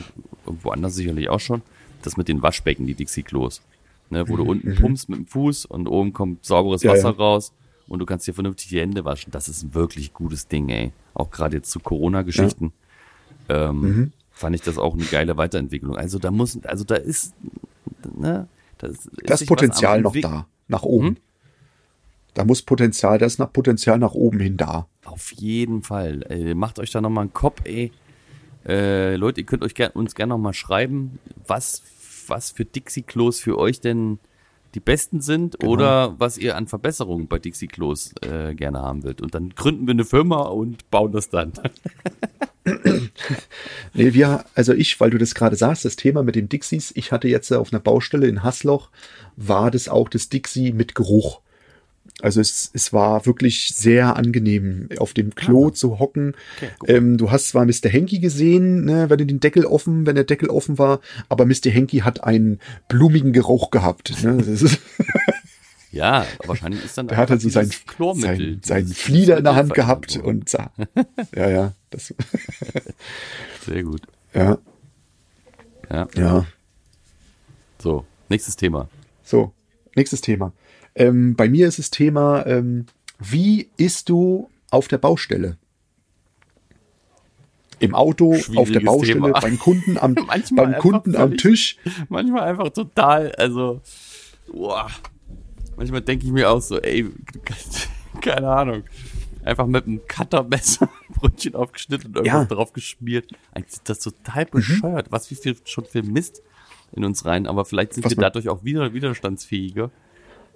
irgendwo 0.45 0.69
anders 0.71 0.95
sicherlich 0.95 1.29
auch 1.29 1.39
schon, 1.39 1.61
das 2.01 2.17
mit 2.17 2.27
den 2.27 2.41
Waschbecken, 2.41 2.85
die 2.87 2.95
Dixie-Klos. 2.95 3.61
Ne, 4.09 4.27
wo 4.29 4.35
du 4.35 4.43
unten 4.43 4.75
pumpst 4.75 5.09
mit 5.09 5.17
dem 5.17 5.27
Fuß 5.27 5.65
und 5.65 5.87
oben 5.87 6.13
kommt 6.13 6.45
sauberes 6.45 6.83
Ja, 6.83 6.91
Wasser 6.91 7.11
ja. 7.11 7.15
raus 7.15 7.51
und 7.87 7.97
du 7.99 8.05
kannst 8.05 8.27
dir 8.27 8.33
vernünftig 8.33 8.67
die 8.69 8.79
Hände 8.79 9.05
waschen. 9.05 9.31
Das 9.31 9.47
ist 9.47 9.63
ein 9.63 9.73
wirklich 9.73 10.13
gutes 10.13 10.47
Ding, 10.47 10.69
ey. 10.69 10.91
Auch 11.15 11.31
gerade 11.31 11.55
jetzt 11.55 11.71
zu 11.71 11.79
Corona-Geschichten. 11.79 12.73
Ähm, 13.49 13.81
Mhm. 13.81 14.11
Fand 14.43 14.55
ich 14.55 14.61
das 14.61 14.77
auch 14.77 14.93
eine 14.93 15.05
geile 15.05 15.37
Weiterentwicklung. 15.37 15.95
Also 15.95 16.19
da 16.19 16.29
muss, 16.29 16.59
also 16.65 16.83
da 16.83 16.95
ist, 16.95 17.33
ne, 18.13 18.49
da 18.77 18.87
ist, 18.87 19.09
Das 19.23 19.39
was 19.39 19.47
Potenzial 19.47 20.01
noch 20.01 20.13
da, 20.19 20.47
nach 20.67 20.83
oben. 20.83 21.07
Hm? 21.07 21.17
Da 22.33 22.43
muss 22.43 22.61
Potenzial, 22.61 23.19
da 23.19 23.25
ist 23.25 23.39
nach 23.39 23.53
Potenzial 23.53 23.99
nach 23.99 24.11
oben 24.13 24.41
hin 24.41 24.57
da. 24.57 24.87
Auf 25.05 25.31
jeden 25.31 25.81
Fall. 25.81 26.25
Ey, 26.27 26.55
macht 26.55 26.77
euch 26.79 26.91
da 26.91 26.99
nochmal 26.99 27.21
einen 27.21 27.33
Kopf, 27.33 27.61
ey. 27.63 27.93
Äh, 28.67 29.15
Leute, 29.15 29.39
ihr 29.39 29.45
könnt 29.45 29.63
euch 29.63 29.75
ger 29.75 29.95
uns 29.95 30.13
gerne 30.13 30.31
nochmal 30.33 30.53
schreiben, 30.53 31.19
was, 31.47 31.83
was 32.27 32.51
für 32.51 32.65
Dixie-Klos 32.65 33.39
für 33.39 33.57
euch 33.57 33.79
denn 33.79 34.19
die 34.75 34.81
besten 34.81 35.21
sind 35.21 35.57
Genau. 35.59 35.71
oder 35.71 36.19
was 36.19 36.37
ihr 36.37 36.57
an 36.57 36.67
Verbesserungen 36.67 37.27
bei 37.27 37.39
Dixie-Klos 37.39 38.15
äh, 38.23 38.55
gerne 38.55 38.81
haben 38.81 39.03
wollt. 39.05 39.21
Und 39.21 39.35
dann 39.35 39.51
gründen 39.51 39.87
wir 39.87 39.93
eine 39.93 40.03
Firma 40.03 40.41
und 40.41 40.89
bauen 40.91 41.13
das 41.13 41.29
dann. 41.29 41.53
Nee, 43.93 44.13
wir, 44.13 44.45
also 44.55 44.73
ich, 44.73 44.99
weil 44.99 45.09
du 45.09 45.17
das 45.17 45.35
gerade 45.35 45.55
sagst, 45.55 45.85
das 45.85 45.95
Thema 45.95 46.23
mit 46.23 46.35
den 46.35 46.49
Dixies, 46.49 46.91
ich 46.95 47.11
hatte 47.11 47.27
jetzt 47.27 47.51
äh, 47.51 47.55
auf 47.55 47.71
einer 47.71 47.79
Baustelle 47.79 48.27
in 48.27 48.43
Hasloch, 48.43 48.89
war 49.35 49.69
das 49.69 49.87
auch 49.87 50.09
das 50.09 50.29
Dixie 50.29 50.71
mit 50.71 50.95
Geruch. 50.95 51.41
Also 52.21 52.41
es, 52.41 52.69
es 52.73 52.93
war 52.93 53.25
wirklich 53.25 53.73
sehr 53.75 54.15
angenehm, 54.15 54.89
auf 54.97 55.13
dem 55.13 55.35
Klo 55.35 55.71
zu 55.71 55.99
hocken. 55.99 56.35
Okay, 56.57 56.93
ähm, 56.93 57.17
du 57.17 57.31
hast 57.31 57.49
zwar 57.49 57.65
Mr. 57.65 57.89
Henky 57.89 58.19
gesehen, 58.19 58.85
ne, 58.85 59.09
wenn 59.09 59.19
er 59.19 59.25
den 59.25 59.39
Deckel 59.39 59.65
offen, 59.65 60.05
wenn 60.05 60.15
der 60.15 60.23
Deckel 60.23 60.49
offen 60.49 60.77
war, 60.77 61.01
aber 61.27 61.45
Mr. 61.45 61.69
Henky 61.69 61.99
hat 61.99 62.23
einen 62.23 62.59
blumigen 62.87 63.33
Geruch 63.33 63.71
gehabt. 63.71 64.23
Ne? 64.23 64.43
Ja, 65.93 66.25
wahrscheinlich 66.45 66.83
ist 66.83 66.97
dann 66.97 67.07
der 67.07 67.17
hat 67.17 67.29
halt 67.29 67.39
so 67.39 67.49
sein, 67.49 67.69
Chlormittel. 67.85 68.53
sein, 68.55 68.61
sein 68.63 68.81
dieses 68.85 68.97
Flieder 68.97 69.37
in 69.37 69.43
der 69.43 69.55
Hand 69.55 69.75
gehabt 69.75 70.17
und 70.17 70.49
sah. 70.49 70.71
Ja, 71.35 71.49
ja, 71.49 71.73
das, 71.91 72.13
Sehr 73.65 73.83
gut. 73.83 74.01
ja, 74.33 74.57
Ja. 75.91 76.07
ja. 76.15 76.45
So, 77.77 78.05
nächstes 78.27 78.55
Thema. 78.55 78.89
So, 79.23 79.53
nächstes 79.95 80.21
Thema. 80.21 80.51
Ähm, 80.95 81.35
bei 81.35 81.47
mir 81.47 81.67
ist 81.67 81.77
das 81.77 81.91
Thema, 81.91 82.43
ähm, 82.47 82.87
wie 83.19 83.69
isst 83.77 84.09
du 84.09 84.49
auf 84.71 84.87
der 84.87 84.97
Baustelle? 84.97 85.57
Im 87.79 87.93
Auto, 87.93 88.33
auf 88.55 88.71
der 88.71 88.79
Baustelle, 88.79 89.13
Thema. 89.13 89.39
beim 89.39 89.59
Kunden 89.59 89.97
am, 89.99 90.15
beim 90.55 90.77
Kunden 90.79 91.15
am 91.15 91.37
Tisch. 91.37 91.77
Manchmal 92.09 92.49
einfach 92.49 92.69
total, 92.69 93.31
also, 93.33 93.81
boah. 94.51 94.89
Manchmal 95.77 96.01
denke 96.01 96.25
ich 96.25 96.31
mir 96.31 96.49
auch 96.49 96.61
so, 96.61 96.79
ey, 96.79 97.09
keine 98.21 98.47
Ahnung. 98.49 98.83
Einfach 99.43 99.67
mit 99.67 99.85
einem 99.85 100.01
Cuttermesser 100.07 100.89
ein 101.09 101.13
Brötchen 101.15 101.55
aufgeschnitten 101.55 102.07
und 102.09 102.15
irgendwas 102.17 102.49
Ja. 102.49 102.55
drauf 102.55 102.71
geschmiert. 102.73 103.29
Eigentlich 103.53 103.73
ist 103.73 103.89
das 103.89 104.05
Mhm. 104.05 104.11
total 104.11 104.45
bescheuert. 104.45 105.11
Was 105.11 105.29
wie 105.31 105.35
viel 105.35 105.57
schon 105.65 105.85
viel 105.85 106.03
Mist 106.03 106.41
in 106.93 107.03
uns 107.03 107.25
rein, 107.25 107.47
aber 107.47 107.65
vielleicht 107.65 107.93
sind 107.93 108.05
Was 108.05 108.11
wir 108.11 108.21
dadurch 108.21 108.47
auch 108.49 108.63
wieder 108.63 108.93
widerstandsfähiger. 108.93 109.89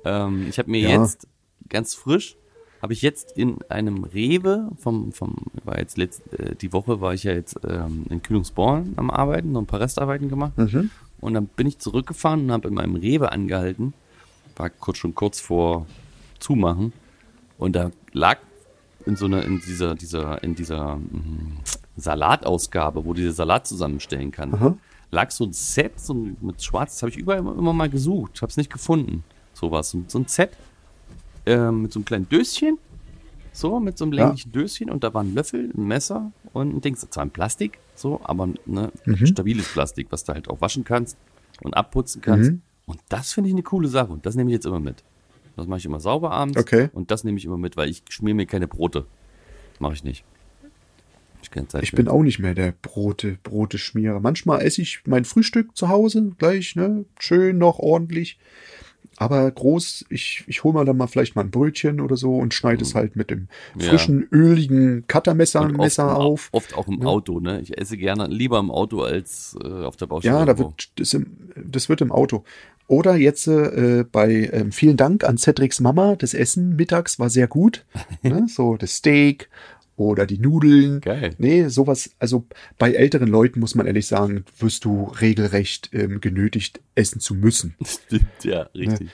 Ähm, 0.06 0.46
ich 0.48 0.58
habe 0.60 0.70
mir 0.72 0.82
Ja. 0.82 1.02
jetzt 1.02 1.28
ganz 1.68 1.96
frisch, 1.96 2.38
habe 2.82 2.94
ich 2.94 3.02
jetzt 3.02 3.36
in 3.36 3.58
einem 3.70 4.04
Rewe 4.04 4.70
vom, 4.78 5.12
vom 5.12 5.36
war 5.66 5.80
jetzt 5.80 5.98
letzt, 5.98 6.22
äh, 6.34 6.56
die 6.56 6.72
Woche 6.72 7.02
war 7.02 7.14
ich 7.14 7.24
ja 7.24 7.34
jetzt 7.34 7.60
ähm, 7.68 8.06
in 8.10 8.22
Kühlungsborn 8.22 8.94
am 8.98 9.10
Arbeiten, 9.10 9.52
noch 9.52 9.62
ein 9.62 9.66
paar 9.68 9.80
Restarbeiten 9.82 10.30
gemacht. 10.30 10.56
Mhm. 10.58 10.92
Und 11.20 11.34
dann 11.34 11.48
bin 11.48 11.66
ich 11.68 11.80
zurückgefahren 11.80 12.42
und 12.46 12.52
habe 12.52 12.68
in 12.68 12.76
meinem 12.76 12.96
Rewe 12.96 13.32
angehalten. 13.32 13.94
War 14.58 14.70
kurz 14.70 14.98
schon 14.98 15.14
kurz 15.16 15.40
vor 15.40 15.86
Zumachen. 16.40 16.94
Und 17.58 17.76
da 17.76 17.92
lag 18.14 18.38
in 19.06 19.16
so 19.16 19.26
einer, 19.26 19.44
in 19.44 19.60
dieser, 19.60 19.96
dieser, 19.96 20.44
in 20.44 20.56
dieser 20.56 20.98
mm, 20.98 21.60
Salatausgabe, 21.96 23.06
wo 23.06 23.14
du 23.14 23.22
dir 23.22 23.32
Salat 23.34 23.68
zusammenstellen 23.68 24.32
kann, 24.32 24.54
Aha. 24.54 24.78
lag 25.12 25.32
so 25.32 25.46
ein 25.46 25.54
Set 25.54 26.00
so 26.00 26.14
ein- 26.14 26.38
mit 26.42 26.62
Schwarz, 26.62 26.94
das 26.96 27.04
habe 27.04 27.12
ich 27.12 27.18
überall 27.18 27.40
immer, 27.40 27.58
immer 27.58 27.74
mal 27.74 27.90
gesucht, 27.90 28.42
habe 28.42 28.50
es 28.50 28.58
nicht 28.58 28.72
gefunden. 28.72 29.24
Sowas. 29.54 29.92
So, 29.92 30.04
so 30.08 30.20
ein 30.20 30.28
Set 30.28 30.52
ähm, 31.46 31.84
mit 31.84 31.94
so 31.94 32.00
einem 32.00 32.06
kleinen 32.06 32.30
Döschen. 32.30 32.78
So, 33.54 33.80
mit 33.80 33.98
so 33.98 34.06
einem 34.06 34.14
Ja. 34.14 34.26
länglichen 34.26 34.52
Döschen 34.52 34.90
und 34.92 35.04
da 35.04 35.14
war 35.14 35.24
ein 35.24 35.34
Löffel, 35.34 35.72
ein 35.76 35.88
Messer 35.88 36.32
und 36.54 36.76
ein 36.76 36.82
Ding. 36.82 36.96
Zwar 36.96 37.24
ein 37.26 37.32
Plastik, 37.32 37.80
so, 37.96 38.22
aber 38.24 38.50
ne, 38.68 38.92
stabiles 39.24 39.72
Plastik, 39.72 40.08
was 40.12 40.24
du 40.26 40.34
halt 40.34 40.48
auch 40.50 40.62
waschen 40.62 40.84
kannst 40.84 41.18
und 41.64 41.74
abputzen 41.76 42.22
kannst. 42.22 42.52
Mhm. 42.52 42.62
Und 42.88 43.00
das 43.10 43.34
finde 43.34 43.50
ich 43.50 43.54
eine 43.54 43.64
coole 43.64 43.88
Sache 43.90 44.12
und 44.12 44.26
das 44.26 44.34
nehme 44.36 44.50
ich 44.50 44.56
jetzt 44.56 44.66
immer 44.66 44.80
mit. 44.80 45.04
Das 45.56 45.68
mache 45.68 45.80
ich 45.80 45.86
immer 45.86 46.00
sauber 46.00 46.32
abends 46.32 46.58
Okay. 46.58 46.90
und 46.94 47.12
das 47.12 47.24
nehme 47.24 47.38
ich 47.38 47.46
immer 47.46 47.58
mit, 47.58 47.78
weil 47.78 47.90
ich 47.90 48.02
schmier 48.10 48.34
mir 48.34 48.46
keine 48.46 48.68
Brote. 48.68 49.06
Mache 49.80 49.94
ich 49.94 50.04
nicht. 50.04 50.24
Ich, 51.42 51.84
Ich 51.84 51.92
bin 51.92 52.08
auch 52.08 52.24
nicht 52.24 52.40
mehr 52.40 52.54
der 52.56 52.74
Brote, 52.82 53.38
Brote 53.44 53.78
schmierer. 53.78 54.20
Manchmal 54.20 54.62
esse 54.62 54.82
ich 54.82 55.02
mein 55.06 55.24
Frühstück 55.26 55.78
zu 55.78 55.88
Hause 55.90 56.32
gleich, 56.38 56.76
ne? 56.76 57.06
Schön 57.20 57.58
noch 57.58 57.80
ordentlich. 57.80 58.40
Aber 59.18 59.50
groß, 59.50 60.06
ich, 60.10 60.44
ich 60.48 60.64
hole 60.64 60.78
mir 60.78 60.86
dann 60.86 60.96
mal 60.98 61.08
vielleicht 61.08 61.36
mal 61.36 61.42
ein 61.44 61.50
Brötchen 61.52 62.00
oder 62.00 62.16
so 62.18 62.38
und 62.38 62.54
schneide 62.54 62.84
es 62.84 62.94
halt 62.96 63.16
mit 63.16 63.32
dem 63.32 63.48
Mhm. 63.74 63.82
Ja. 63.82 63.90
frischen, 63.90 64.28
öligen 64.32 65.06
Cuttermesser 65.08 65.68
Messer 65.70 66.16
auf. 66.18 66.50
Oft 66.52 66.76
auch 66.76 66.88
im 66.88 67.06
Auto, 67.06 67.40
ne? 67.40 67.60
Ich 67.62 67.78
esse 67.78 67.98
gerne 67.98 68.28
lieber 68.28 68.60
im 68.60 68.70
Auto 68.72 69.02
als 69.02 69.58
äh, 69.64 69.68
auf 69.68 69.96
der 69.98 70.06
Baustelle. 70.06 70.36
Ja, 70.36 70.46
da 70.46 70.58
wird 70.58 70.92
das, 70.98 71.14
im, 71.14 71.26
das 71.56 71.90
wird 71.90 72.02
im 72.02 72.12
Auto. 72.12 72.44
Oder 72.88 73.16
jetzt 73.16 73.48
äh, 73.48 74.06
bei 74.10 74.50
ähm, 74.54 74.72
vielen 74.72 74.96
Dank 74.98 75.24
an 75.24 75.38
Cedrics 75.38 75.80
Mama. 75.82 76.16
Das 76.16 76.34
Essen 76.34 76.76
mittags 76.76 77.20
war 77.20 77.30
sehr 77.30 77.48
gut. 77.48 77.86
ne? 78.22 78.46
So 78.48 78.78
das 78.78 78.96
Steak 78.96 79.50
oder 79.98 80.26
die 80.26 80.38
Nudeln. 80.40 81.02
Geil. 81.02 81.34
Nee, 81.38 81.68
sowas. 81.68 82.12
Also 82.20 82.46
bei 82.78 82.94
älteren 82.94 83.28
Leuten 83.28 83.60
muss 83.60 83.76
man 83.76 83.86
ehrlich 83.88 84.08
sagen, 84.08 84.46
wirst 84.60 84.86
du 84.86 85.06
regelrecht 85.20 85.90
ähm, 85.94 86.22
genötigt, 86.22 86.80
essen 86.96 87.20
zu 87.20 87.36
müssen. 87.36 87.76
Stimmt, 87.84 88.44
ja, 88.44 88.62
richtig. 88.74 89.10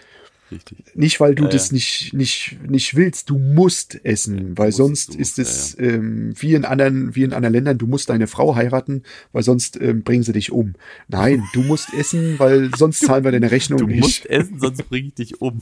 Richtig. 0.52 0.78
Nicht, 0.94 1.20
weil 1.20 1.34
du 1.34 1.44
Ja, 1.46 1.50
das 1.50 1.70
ja. 1.70 1.74
nicht, 1.76 2.14
nicht, 2.14 2.58
nicht 2.70 2.96
willst, 2.96 3.30
du 3.32 3.40
musst 3.40 4.06
essen, 4.06 4.56
weil 4.58 4.68
musst, 4.68 4.78
sonst 4.78 5.14
du 5.16 5.18
ist 5.18 5.40
es 5.40 5.76
ähm, 5.80 6.34
wie 6.40 6.54
in 6.54 6.64
anderen, 6.66 7.16
wie 7.16 7.24
in 7.24 7.34
anderen 7.34 7.54
Ländern, 7.54 7.78
du 7.80 7.88
musst 7.88 8.10
deine 8.10 8.28
Frau 8.28 8.56
heiraten, 8.56 9.02
weil 9.32 9.42
sonst 9.42 9.82
ähm, 9.82 10.04
bringen 10.04 10.22
sie 10.22 10.34
dich 10.34 10.52
um. 10.52 10.74
Nein, 11.08 11.44
du 11.54 11.64
musst 11.64 11.94
essen, 11.96 12.38
weil 12.38 12.70
sonst 12.78 13.00
zahlen 13.00 13.24
wir 13.24 13.32
deine 13.32 13.50
Rechnung 13.50 13.80
Du 13.80 13.88
nicht. 13.88 14.02
musst 14.02 14.26
essen, 14.28 14.60
sonst 14.60 14.88
bringe 14.90 15.08
ich 15.08 15.14
dich 15.16 15.42
um. 15.42 15.62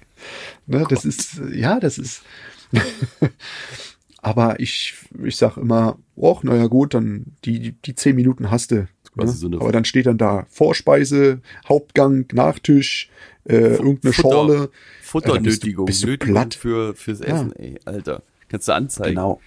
ne, 0.66 0.84
das 0.88 1.04
ist, 1.04 1.40
ja, 1.52 1.78
das 1.78 1.98
ist. 1.98 2.22
Aber 4.26 4.58
ich, 4.58 4.94
ich 5.22 5.36
sag 5.36 5.56
immer, 5.56 5.98
och, 6.16 6.42
naja 6.42 6.66
gut, 6.66 6.94
dann 6.94 7.26
die, 7.44 7.72
die 7.72 7.94
zehn 7.94 8.16
Minuten 8.16 8.50
hast 8.50 8.72
du. 8.72 8.88
Ne? 9.14 9.28
so 9.28 9.46
Aber 9.60 9.70
dann 9.70 9.84
steht 9.84 10.06
dann 10.06 10.18
da 10.18 10.46
Vorspeise, 10.50 11.40
Hauptgang, 11.68 12.26
Nachtisch, 12.32 13.08
äh, 13.48 13.54
irgendeine 13.76 14.12
Futter. 14.12 14.28
Schorle. 14.30 14.70
Futternötigung. 15.02 15.86
bist 15.86 16.02
du 16.02 16.08
Nötigung 16.08 16.34
platt. 16.34 16.54
für, 16.54 16.94
fürs 16.96 17.20
Ja. 17.20 17.26
Essen, 17.26 17.52
ey, 17.54 17.78
Alter. 17.84 18.22
Kannst 18.48 18.66
du 18.66 18.72
anzeigen. 18.74 19.14
Genau. 19.14 19.40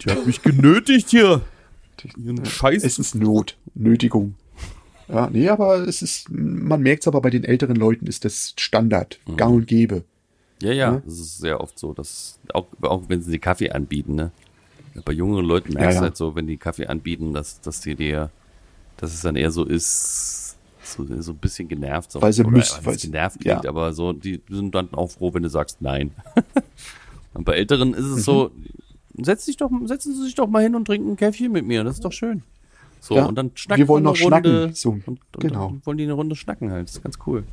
Die 0.00 0.10
hat 0.10 0.26
mich 0.26 0.42
genötigt 0.42 1.08
hier. 1.10 1.42
Scheiß. 2.44 2.82
Es 2.84 2.98
ist 2.98 3.14
Not, 3.14 3.56
Nötigung. 3.74 4.34
Ja, 5.08 5.30
nee, 5.32 5.48
aber 5.48 5.86
es 5.88 6.02
ist, 6.02 6.28
man 6.30 6.82
merkt 6.82 7.04
es 7.04 7.08
aber 7.08 7.20
bei 7.20 7.30
den 7.30 7.44
älteren 7.44 7.76
Leuten 7.76 8.06
ist 8.08 8.24
das 8.24 8.54
Standard, 8.58 9.20
Mhm. 9.26 9.36
gang 9.36 9.54
und 9.54 9.66
gäbe. 9.68 10.02
Ja, 10.62 10.72
ja, 10.72 10.90
Ne? 10.92 11.02
das 11.04 11.14
ist 11.14 11.38
sehr 11.38 11.60
oft 11.60 11.78
so, 11.78 11.92
dass 11.94 12.38
auch, 12.52 12.66
auch 12.82 13.02
wenn 13.08 13.22
sie 13.22 13.38
Kaffee 13.38 13.70
anbieten, 13.70 14.14
ne? 14.16 14.30
Bei 15.04 15.12
jüngeren 15.12 15.44
Leuten 15.44 15.74
merkst 15.74 15.94
Ja, 15.96 16.00
du 16.00 16.04
halt 16.06 16.16
so, 16.16 16.34
wenn 16.34 16.46
die 16.48 16.56
Kaffee 16.56 16.86
anbieten, 16.86 17.32
dass, 17.32 17.60
dass 17.60 17.80
die 17.80 17.94
dir 17.94 18.30
dass 18.96 19.14
es 19.14 19.20
dann 19.20 19.36
eher 19.36 19.52
so 19.52 19.62
ist, 19.64 20.56
so, 20.82 21.06
so 21.20 21.30
ein 21.30 21.38
bisschen 21.38 21.68
genervt. 21.68 22.10
So, 22.10 22.20
Weil 22.20 22.32
sie 22.32 22.42
müssen- 22.42 22.84
weil 22.84 22.98
sie- 22.98 23.06
genervt 23.06 23.38
klingt, 23.38 23.62
ja. 23.62 23.70
aber 23.70 23.92
so, 23.92 24.12
die 24.12 24.42
sind 24.50 24.74
dann 24.74 24.92
auch 24.92 25.08
froh, 25.12 25.32
wenn 25.32 25.44
du 25.44 25.48
sagst 25.48 25.80
nein. 25.80 26.10
und 27.34 27.44
bei 27.44 27.52
Älteren 27.54 27.94
ist 27.94 28.06
es 28.06 28.24
so, 28.24 28.50
Mhm. 29.14 29.24
setz 29.24 29.44
dich 29.44 29.56
doch, 29.56 29.70
setzen 29.84 30.14
Sie 30.16 30.22
sich 30.24 30.34
doch 30.34 30.48
mal 30.48 30.64
hin 30.64 30.74
und 30.74 30.84
trinken 30.86 31.10
ein 31.12 31.16
Käffchen 31.16 31.52
mit 31.52 31.64
mir, 31.64 31.84
das 31.84 31.94
ist 31.94 32.04
doch 32.04 32.10
schön. 32.12 32.42
So, 32.98 33.14
Ja, 33.14 33.26
und 33.26 33.36
dann 33.36 33.52
schnacken 33.54 33.82
wir 33.82 33.86
wollen 33.88 34.02
noch 34.02 34.20
Runde. 34.20 34.26
schnacken, 34.26 34.74
so, 34.74 34.90
und, 34.90 35.06
und 35.06 35.20
genau. 35.38 35.68
dann 35.68 35.86
wollen 35.86 35.98
die 35.98 36.04
eine 36.04 36.14
Runde 36.14 36.34
schnacken 36.34 36.72
halt, 36.72 36.88
das 36.88 36.96
ist 36.96 37.02
ganz 37.04 37.16
cool. 37.26 37.44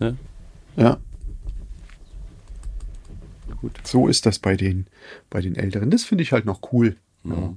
Ne? 0.00 0.16
Ja, 0.78 0.96
Gut. 3.66 3.80
so 3.84 4.08
ist 4.08 4.26
das 4.26 4.38
bei 4.38 4.56
den, 4.56 4.86
bei 5.28 5.40
den 5.40 5.56
Älteren. 5.56 5.90
Das 5.90 6.04
finde 6.04 6.22
ich 6.22 6.32
halt 6.32 6.44
noch 6.44 6.72
cool. 6.72 6.96
Ja. 7.24 7.54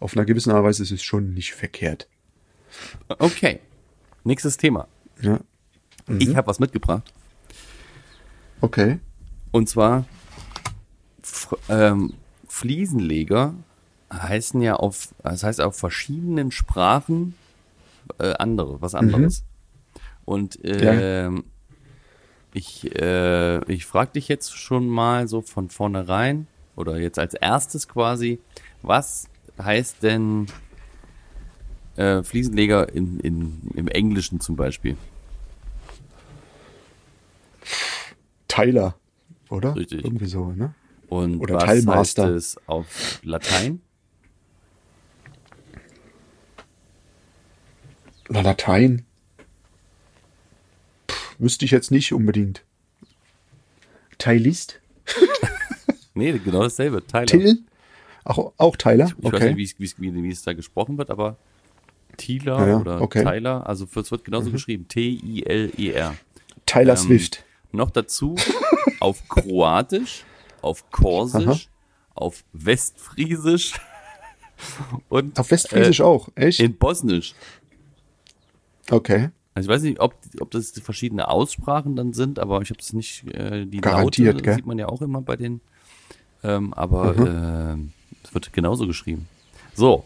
Auf 0.00 0.16
einer 0.16 0.24
gewissen 0.24 0.50
Art 0.50 0.60
und 0.60 0.64
Weise 0.66 0.82
ist 0.82 0.90
es 0.90 1.02
schon 1.02 1.34
nicht 1.34 1.52
verkehrt. 1.52 2.08
Okay. 3.08 3.60
Nächstes 4.24 4.56
Thema. 4.56 4.88
Ja. 5.20 5.40
Mhm. 6.06 6.20
Ich 6.20 6.36
habe 6.36 6.46
was 6.46 6.60
mitgebracht. 6.60 7.12
Okay. 8.60 8.98
Und 9.50 9.68
zwar 9.68 10.06
ähm, 11.68 12.14
Fliesenleger 12.48 13.54
heißen 14.12 14.62
ja 14.62 14.76
auf, 14.76 15.14
das 15.22 15.42
heißt 15.42 15.60
auf 15.60 15.76
verschiedenen 15.76 16.50
Sprachen 16.50 17.34
äh, 18.18 18.32
andere, 18.34 18.80
was 18.80 18.94
anderes. 18.94 19.44
Und 20.24 20.58
ähm, 20.64 21.44
ich, 22.58 22.92
äh, 22.96 23.72
ich 23.72 23.86
frage 23.86 24.12
dich 24.12 24.26
jetzt 24.26 24.56
schon 24.56 24.88
mal 24.88 25.28
so 25.28 25.42
von 25.42 25.70
vornherein 25.70 26.48
oder 26.74 26.98
jetzt 26.98 27.18
als 27.18 27.34
erstes 27.34 27.86
quasi, 27.86 28.40
was 28.82 29.28
heißt 29.62 30.02
denn 30.02 30.46
äh, 31.96 32.22
Fliesenleger 32.24 32.92
in, 32.92 33.20
in, 33.20 33.60
im 33.74 33.86
Englischen 33.86 34.40
zum 34.40 34.56
Beispiel? 34.56 34.96
Tyler, 38.48 38.96
oder? 39.50 39.76
Richtig. 39.76 40.04
Irgendwie 40.04 40.26
so, 40.26 40.50
ne? 40.50 40.74
Und 41.08 41.38
Oder 41.40 41.54
was 41.54 41.64
Teilmaster. 41.64 42.24
heißt 42.24 42.34
es 42.34 42.56
auf 42.66 43.20
Latein? 43.22 43.80
Na, 48.28 48.40
Latein. 48.42 49.06
Wüsste 51.38 51.64
ich 51.64 51.70
jetzt 51.70 51.90
nicht 51.90 52.12
unbedingt. 52.12 52.64
Teilist? 54.18 54.80
Nee, 56.14 56.32
genau 56.44 56.62
dasselbe. 56.64 57.06
Tyler. 57.06 57.26
Till? 57.26 57.58
Auch, 58.24 58.52
auch 58.56 58.76
Tyler? 58.76 59.04
Ich 59.18 59.24
weiß 59.24 59.34
Okay. 59.34 59.54
nicht, 59.54 59.78
wie 59.78 59.84
es, 59.84 60.00
wie, 60.00 60.12
wie 60.12 60.28
es 60.30 60.42
da 60.42 60.52
gesprochen 60.52 60.98
wird, 60.98 61.10
aber 61.10 61.36
Thieler 62.16 62.66
Ja, 62.66 62.78
oder 62.80 63.00
okay. 63.00 63.20
Mhm. 63.20 63.28
Tyler, 63.28 63.66
also 63.68 63.86
es 63.94 64.10
wird 64.10 64.24
genauso 64.24 64.50
geschrieben. 64.50 64.88
T-I-L-E-R. 64.88 66.16
Tyler 66.66 66.94
ähm, 66.94 66.98
Swift. 66.98 67.44
Noch 67.70 67.90
dazu 67.90 68.34
auf 68.98 69.28
Kroatisch, 69.28 70.24
auf 70.60 70.90
Korsisch, 70.90 71.68
Aha. 71.68 72.14
auf 72.16 72.42
Westfriesisch 72.52 73.74
und 75.08 75.38
Auf 75.38 75.52
Westfriesisch 75.52 76.00
äh, 76.00 76.02
auch, 76.02 76.30
echt? 76.34 76.58
in 76.58 76.76
Bosnisch. 76.76 77.36
Okay. 78.90 79.30
Also 79.58 79.70
ich 79.70 79.74
weiß 79.74 79.82
nicht, 79.82 79.98
ob, 79.98 80.14
ob 80.38 80.52
das 80.52 80.70
verschiedene 80.70 81.26
Aussprachen 81.26 81.96
dann 81.96 82.12
sind, 82.12 82.38
aber 82.38 82.62
ich 82.62 82.70
habe 82.70 82.78
es 82.78 82.92
nicht, 82.92 83.26
äh, 83.34 83.66
die 83.66 83.80
Garantiert, 83.80 84.34
Laute 84.34 84.44
gell? 84.44 84.54
sieht 84.54 84.66
man 84.66 84.78
ja 84.78 84.88
auch 84.88 85.02
immer 85.02 85.20
bei 85.20 85.34
den, 85.34 85.60
ähm, 86.44 86.72
aber 86.74 87.16
Mhm. 87.16 87.26
äh, 87.82 88.24
es 88.24 88.32
wird 88.34 88.52
genauso 88.52 88.86
geschrieben. 88.86 89.26
So, 89.74 90.04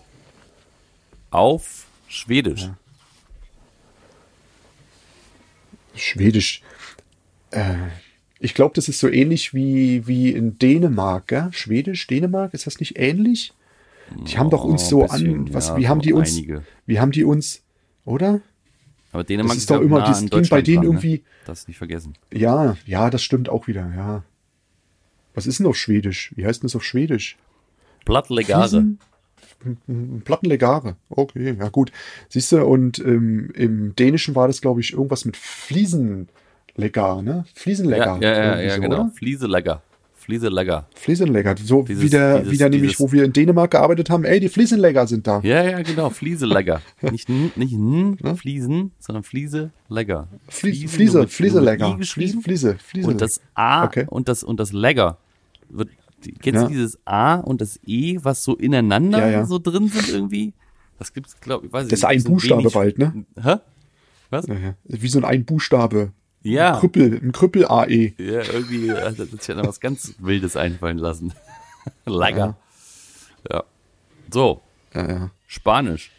auf 1.31 1.87
Schwedisch. 2.09 2.71
Schwedisch. 5.95 6.62
Äh, 7.51 7.75
ich 8.38 8.55
glaube, 8.55 8.73
das 8.75 8.88
ist 8.88 9.01
so 9.01 9.09
ähnlich 9.09 9.53
wie, 9.53 10.07
wie 10.07 10.31
in 10.31 10.59
Dänemark, 10.59 11.29
gell? 11.29 11.49
Schwedisch, 11.53 12.07
Dänemark, 12.07 12.55
ist 12.55 12.67
das 12.67 12.81
nicht 12.81 12.99
ähnlich? 12.99 13.53
Die 14.27 14.38
haben 14.38 14.49
doch 14.49 14.65
uns 14.65 14.87
Oh, 14.87 14.88
so 14.88 15.03
bisschen, 15.03 15.41
an, 15.49 15.55
was, 15.55 15.69
ja, 15.69 15.77
wie 15.77 15.88
haben 15.88 16.01
die 16.01 16.15
uns, 16.15 16.38
einige. 16.38 16.62
wie 16.87 17.01
haben 17.01 17.12
die 17.12 17.25
uns, 17.25 17.61
oder? 18.07 18.41
Aber 19.12 19.25
Dänemark 19.25 19.57
ist 19.57 19.70
doch 19.70 19.77
ja 19.77 19.83
immer- 19.83 19.98
nah 20.01 20.07
das 20.09 20.18
an 20.22 20.29
ging 20.31 20.48
bei 20.48 20.62
denen 20.62 20.77
dran, 20.79 20.85
irgendwie- 20.87 21.12
Ne? 21.18 21.22
Das 21.46 21.68
nicht 21.68 21.77
vergessen. 21.77 22.14
Ja, 22.33 22.77
ja, 22.87 23.11
das 23.11 23.22
stimmt 23.22 23.48
auch 23.48 23.66
wieder, 23.66 23.92
ja. 23.94 24.25
Was 25.35 25.46
ist 25.46 25.59
denn 25.61 25.66
auf 25.66 25.77
Schwedisch? 25.77 26.33
Wie 26.37 26.44
heißt 26.46 26.62
denn 26.62 26.66
das 26.68 26.77
auf 26.77 26.85
Schwedisch? 26.85 27.37
Plattlegare. 28.05 28.85
Plattenlegare. 30.25 30.96
Okay, 31.09 31.57
ja 31.59 31.68
gut. 31.68 31.92
Siehst 32.29 32.53
du, 32.53 32.64
und 32.64 32.98
ähm, 32.98 33.51
im 33.55 33.94
Dänischen 33.96 34.35
war 34.35 34.46
das, 34.48 34.61
glaube 34.61 34.81
ich, 34.81 34.92
irgendwas 34.92 35.25
mit 35.25 35.37
Fliesenlegar, 35.37 37.22
ne? 37.22 37.31
Ja, 37.31 37.44
Fliesenlegar. 37.55 38.20
ja, 38.22 38.29
ja, 38.33 38.44
irgendwie 38.44 38.66
ja 38.66 38.75
so, 38.77 38.81
genau. 38.83 38.94
oder? 39.03 39.11
Flieselegger. 40.23 40.87
Fliesenleger. 40.95 41.55
So 41.63 41.83
Dieses- 41.83 42.03
wieder, 42.03 42.39
dieses- 42.39 42.53
wieder 42.53 42.69
nämlich, 42.69 42.99
wo 43.01 43.11
wir 43.11 43.25
in 43.25 43.33
Dänemark 43.33 43.73
gearbeitet 43.73 44.09
haben. 44.09 44.25
Ey, 44.25 44.39
die 44.41 44.49
Fliesenleger 44.49 45.07
sind 45.07 45.27
da. 45.27 45.41
Ja, 45.43 45.63
ja, 45.65 45.83
genau. 45.83 46.11
Flieselegger. 46.11 46.81
nicht 47.11 47.29
n, 47.29 47.51
nicht 47.57 47.73
n, 47.73 48.17
Fliesen, 48.37 48.93
sondern 49.01 49.25
Flieselegger. 49.25 50.29
Fliese, 50.49 50.89
Fliese, 50.89 51.27
geschrieben. 51.99 52.41
Fliese, 52.43 52.77
Fliese. 52.79 53.09
Und 53.09 53.21
das 53.21 53.41
A 53.55 53.85
Okay. 53.85 54.07
und 54.09 54.29
das 54.29 54.45
und 54.45 54.61
das 54.61 54.73
Legger 54.73 55.19
wird 55.69 55.89
kennst 56.41 56.61
Ja. 56.61 56.63
du 56.63 56.69
dieses 56.69 56.99
A 57.05 57.35
und 57.37 57.61
das 57.61 57.81
E, 57.85 58.19
was 58.23 58.45
so 58.45 58.55
ineinander 58.57 59.19
Ja, 59.19 59.29
ja. 59.31 59.45
so 59.45 59.59
drin 59.59 59.89
sind 59.89 60.09
irgendwie? 60.09 60.53
Das 61.01 61.13
gibt's 61.13 61.41
glaube 61.41 61.67
ich, 61.67 61.73
weiß 61.73 61.87
ich 61.87 61.91
Das 61.91 61.99
ist 61.99 62.03
nicht, 62.05 62.13
ein 62.13 62.21
so 62.21 62.29
Buchstabe 62.29 62.61
wenig- 62.61 62.73
bald, 62.75 62.99
ne? 62.99 63.25
Hä? 63.43 63.57
Was? 64.31 64.47
Wie 64.85 65.09
so 65.09 65.19
ein 65.19 65.25
Einbuchstabe. 65.25 66.13
Ja. 66.42 66.78
Krüppel, 66.81 67.20
ein 67.22 67.33
Krüppel-AE. 67.33 68.14
Ja, 68.18 68.42
irgendwie 68.42 68.92
hat 68.92 69.16
sich 69.16 69.46
ja 69.46 69.55
noch 69.55 69.66
was 69.66 69.81
ganz 69.81 70.14
Wildes 70.18 70.57
einfallen 70.57 70.98
lassen. 70.98 71.33
Legger. 72.07 72.57
Ja. 73.50 73.64
So, 74.33 74.61
Ja, 74.94 75.09
ja. 75.09 75.31
Spanisch. 75.46 76.11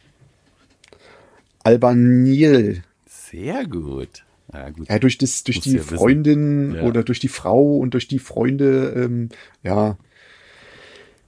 Albanil. 1.63 2.83
Sehr 3.05 3.65
gut. 3.65 4.23
Ja, 4.53 4.69
gut. 4.69 4.87
Ja, 4.89 4.99
durch, 4.99 5.17
das, 5.17 5.43
durch 5.43 5.57
Musst 5.57 5.67
die 5.67 5.77
ja. 5.77 5.83
Freundin 5.83 6.75
Ja. 6.75 6.81
oder 6.83 7.03
durch 7.03 7.19
die 7.19 7.27
Frau 7.29 7.77
und 7.77 7.93
durch 7.93 8.07
die 8.07 8.19
Freunde, 8.19 8.93
ähm, 8.95 9.29
ja, 9.63 9.97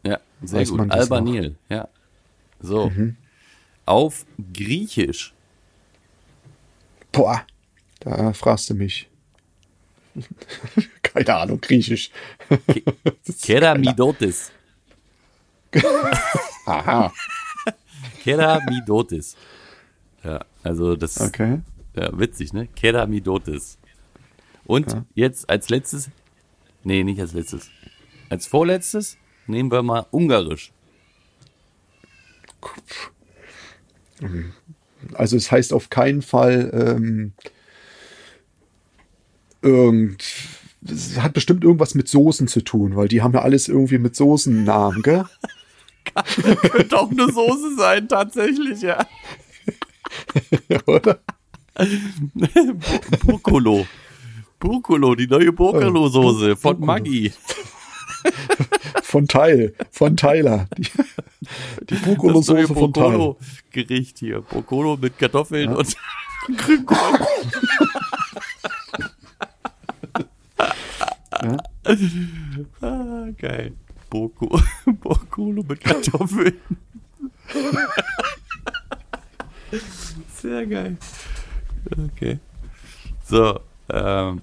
Ja, 0.04 0.20
sehr 0.44 0.66
gut. 0.66 0.82
Mhm. 0.82 0.92
Albanil, 0.92 1.56
ja. 1.70 1.88
So. 2.60 2.92
Auf 3.86 4.26
Griechisch. 4.54 5.34
boah, 7.12 7.46
da 8.06 8.34
fragst 8.34 8.70
du 8.70 8.76
mich. 8.76 9.10
Keine 11.02 11.36
Ahnung, 11.36 11.60
Griechisch. 11.60 12.12
Keramidotis. 13.42 14.52
Aha, 16.66 17.12
Keramidotis. 18.24 19.36
Ja, 20.24 20.46
also 20.64 20.96
das 20.96 21.20
okay. 21.20 21.62
ja, 21.96 22.18
witzig, 22.18 22.54
ne? 22.54 22.68
Keramidotis. 22.68 23.78
Und 24.66 24.96
jetzt 25.14 25.50
als 25.50 25.70
letztes, 25.70 26.10
nee, 26.84 27.04
nicht 27.04 27.20
als 27.20 27.34
letztes. 27.34 27.70
Als 28.30 28.48
vorletztes 28.48 29.18
nehmen 29.48 29.72
wir 29.72 29.84
mal 29.84 30.06
Ungarisch. 30.12 30.72
Also 35.14 35.36
es 35.38 35.52
heißt 35.52 35.74
auf 35.74 35.90
keinen 35.90 36.22
Fall 36.22 36.72
ähm, 36.74 37.34
irgend. 39.66 40.24
Hat 41.18 41.34
bestimmt 41.34 41.64
irgendwas 41.64 41.96
mit 41.96 42.08
Soßen 42.08 42.48
zu 42.48 42.62
tun, 42.62 42.96
weil 42.96 43.08
die 43.08 43.24
haben 43.24 43.34
ja 43.34 43.42
alles 43.42 43.68
irgendwie 43.68 43.98
mit 43.98 44.16
Soßennamen, 44.16 45.02
gell? 45.02 45.26
Könnte 46.70 46.98
auch 46.98 47.10
eine 47.10 47.32
Soße 47.32 47.76
sein, 47.76 48.08
tatsächlich, 48.08 48.82
ja. 48.82 49.06
Oder? 50.86 51.20
Burkolo. 53.26 53.88
Burkolo, 54.60 55.16
die 55.16 55.28
neue 55.28 55.52
Burkolo-Soße 55.52 56.56
von 56.56 56.80
Burkolo. 56.80 56.86
Maggi. 56.86 57.34
Von 59.04 59.28
Teil, 59.28 59.76
von 59.92 60.18
Tyler. 60.18 60.68
Die, 60.78 60.90
die 61.90 61.96
Burkolo-Soße 61.96 62.74
von 62.74 62.92
Teil. 62.92 63.12
Burkolo-Gericht 63.12 64.18
hier. 64.18 64.42
Burkolo 64.42 64.98
mit 65.00 65.18
Kartoffeln 65.20 65.74
und 65.74 65.96
Grünkohl. 66.58 66.98
Ah, 72.82 73.28
geil. 73.38 73.74
Burko, 74.10 74.60
Burkolo 74.86 75.64
mit 75.64 75.82
Kartoffeln. 75.82 76.54
Sehr 80.36 80.66
geil. 80.66 80.98
Okay. 81.92 82.40
So, 83.26 83.60
ähm, 83.90 84.42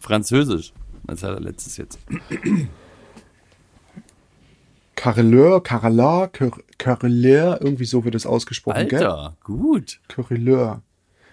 Französisch. 0.00 0.72
Das 1.04 1.22
hat 1.22 1.34
er 1.34 1.40
letztes 1.40 1.76
jetzt. 1.76 1.98
Carreleur, 4.94 5.62
Carreleur, 5.62 6.30
Carreleur, 6.76 7.60
irgendwie 7.62 7.84
so 7.84 8.04
wird 8.04 8.14
es 8.14 8.26
ausgesprochen, 8.26 8.88
gell? 8.88 9.04
Alter, 9.04 9.36
gut. 9.42 10.00
Carreleur. 10.08 10.82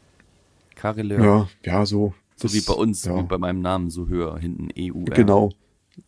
Carreleur. 0.74 1.24
Ja, 1.24 1.48
ja, 1.64 1.86
so. 1.86 2.12
So 2.34 2.52
wie 2.52 2.60
bei 2.60 2.72
uns, 2.72 3.04
ja. 3.04 3.16
wie 3.18 3.22
bei 3.22 3.38
meinem 3.38 3.60
Namen, 3.60 3.88
so 3.90 4.08
höher, 4.08 4.36
hinten 4.38 4.68
E-U-R. 4.74 5.14
Genau. 5.14 5.52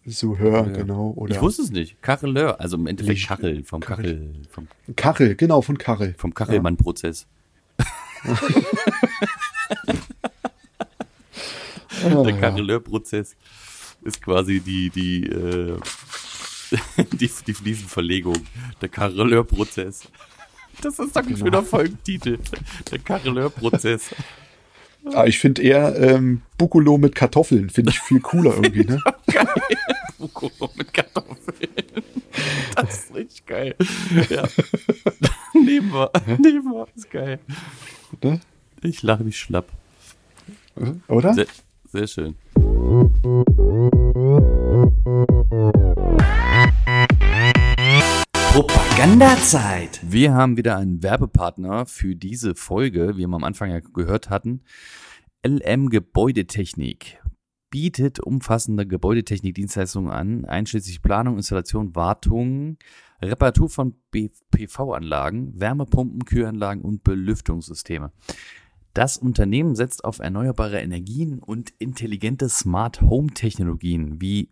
So 0.04 0.36
hör, 0.38 0.66
Ja. 0.66 0.72
genau. 0.72 1.12
Oder 1.16 1.36
Ich 1.36 1.40
wusste 1.40 1.62
es 1.62 1.70
nicht. 1.70 2.02
Carreleur, 2.02 2.60
also 2.60 2.76
im 2.76 2.86
Endeffekt 2.88 3.24
Kachel, 3.26 3.62
vom 3.64 3.80
Kachel. 3.80 4.16
Kachel, 4.16 4.42
vom, 4.50 4.66
Kachel, 4.96 5.34
genau, 5.36 5.62
von 5.62 5.78
Kachel. 5.78 6.14
vom 6.18 6.34
Kachelmann-Prozess. 6.34 7.26
Ah, 12.02 12.22
Der 12.22 12.34
ja. 12.34 12.40
Carreleur-Prozess 12.40 13.36
ist 14.02 14.22
quasi 14.22 14.60
die, 14.60 14.90
die, 14.90 15.26
äh, 15.26 15.76
die, 17.12 17.30
die 17.46 17.54
Fliesenverlegung. 17.54 18.36
Der 18.80 18.88
Carreleur-Prozess. 18.88 20.08
Das 20.82 20.98
ist 20.98 21.14
doch 21.14 21.22
ein 21.22 21.26
Genau. 21.28 21.38
schöner 21.38 21.62
Folgentitel. 21.62 22.38
Der 22.90 22.98
Carreleur-Prozess. 22.98 24.10
Ah, 25.14 25.24
ich 25.24 25.38
finde 25.38 25.62
eher 25.62 25.96
ähm, 25.96 26.42
Buccolo 26.58 26.98
mit 26.98 27.14
Kartoffeln, 27.14 27.70
finde 27.70 27.90
ich 27.90 27.98
viel 28.00 28.20
cooler 28.20 28.52
irgendwie, 28.56 28.84
ne? 28.84 29.02
Fukuo 30.18 30.50
mit 30.76 30.92
Kartoffeln. 30.92 31.70
Das 32.76 33.04
ist 33.04 33.14
richtig 33.14 33.46
geil. 33.46 33.74
Ja. 34.28 34.46
nehmen 35.54 35.90
wir. 35.90 36.10
Nehmen 36.38 36.64
wir. 36.64 36.86
Ist 36.94 37.10
geil. 37.10 37.38
ne? 38.22 38.40
Ich 38.82 39.02
lache 39.02 39.24
mich 39.24 39.38
schlapp. 39.38 39.68
Oder? 41.08 41.32
Sehr, 41.32 41.46
sehr 41.90 42.06
schön. 42.06 42.36
Propagandazeit. 48.60 50.00
Wir 50.02 50.34
haben 50.34 50.58
wieder 50.58 50.76
einen 50.76 51.02
Werbepartner 51.02 51.86
für 51.86 52.14
diese 52.14 52.54
Folge, 52.54 53.16
wie 53.16 53.26
wir 53.26 53.34
am 53.34 53.42
Anfang 53.42 53.70
ja 53.70 53.80
gehört 53.80 54.28
hatten. 54.28 54.64
LM 55.42 55.88
Gebäudetechnik 55.88 57.22
bietet 57.70 58.20
umfassende 58.20 58.86
Gebäudetechnik-Dienstleistungen 58.86 60.10
an, 60.10 60.44
einschließlich 60.44 61.00
Planung, 61.00 61.38
Installation, 61.38 61.96
Wartung, 61.96 62.76
Reparatur 63.22 63.70
von 63.70 63.94
PV-Anlagen, 64.50 65.58
Wärmepumpen, 65.58 66.26
Kühlanlagen 66.26 66.82
und 66.82 67.02
Belüftungssysteme. 67.02 68.12
Das 68.92 69.16
Unternehmen 69.16 69.74
setzt 69.74 70.04
auf 70.04 70.18
erneuerbare 70.18 70.80
Energien 70.80 71.38
und 71.38 71.70
intelligente 71.78 72.50
Smart 72.50 73.00
Home 73.00 73.28
Technologien 73.32 74.20
wie 74.20 74.50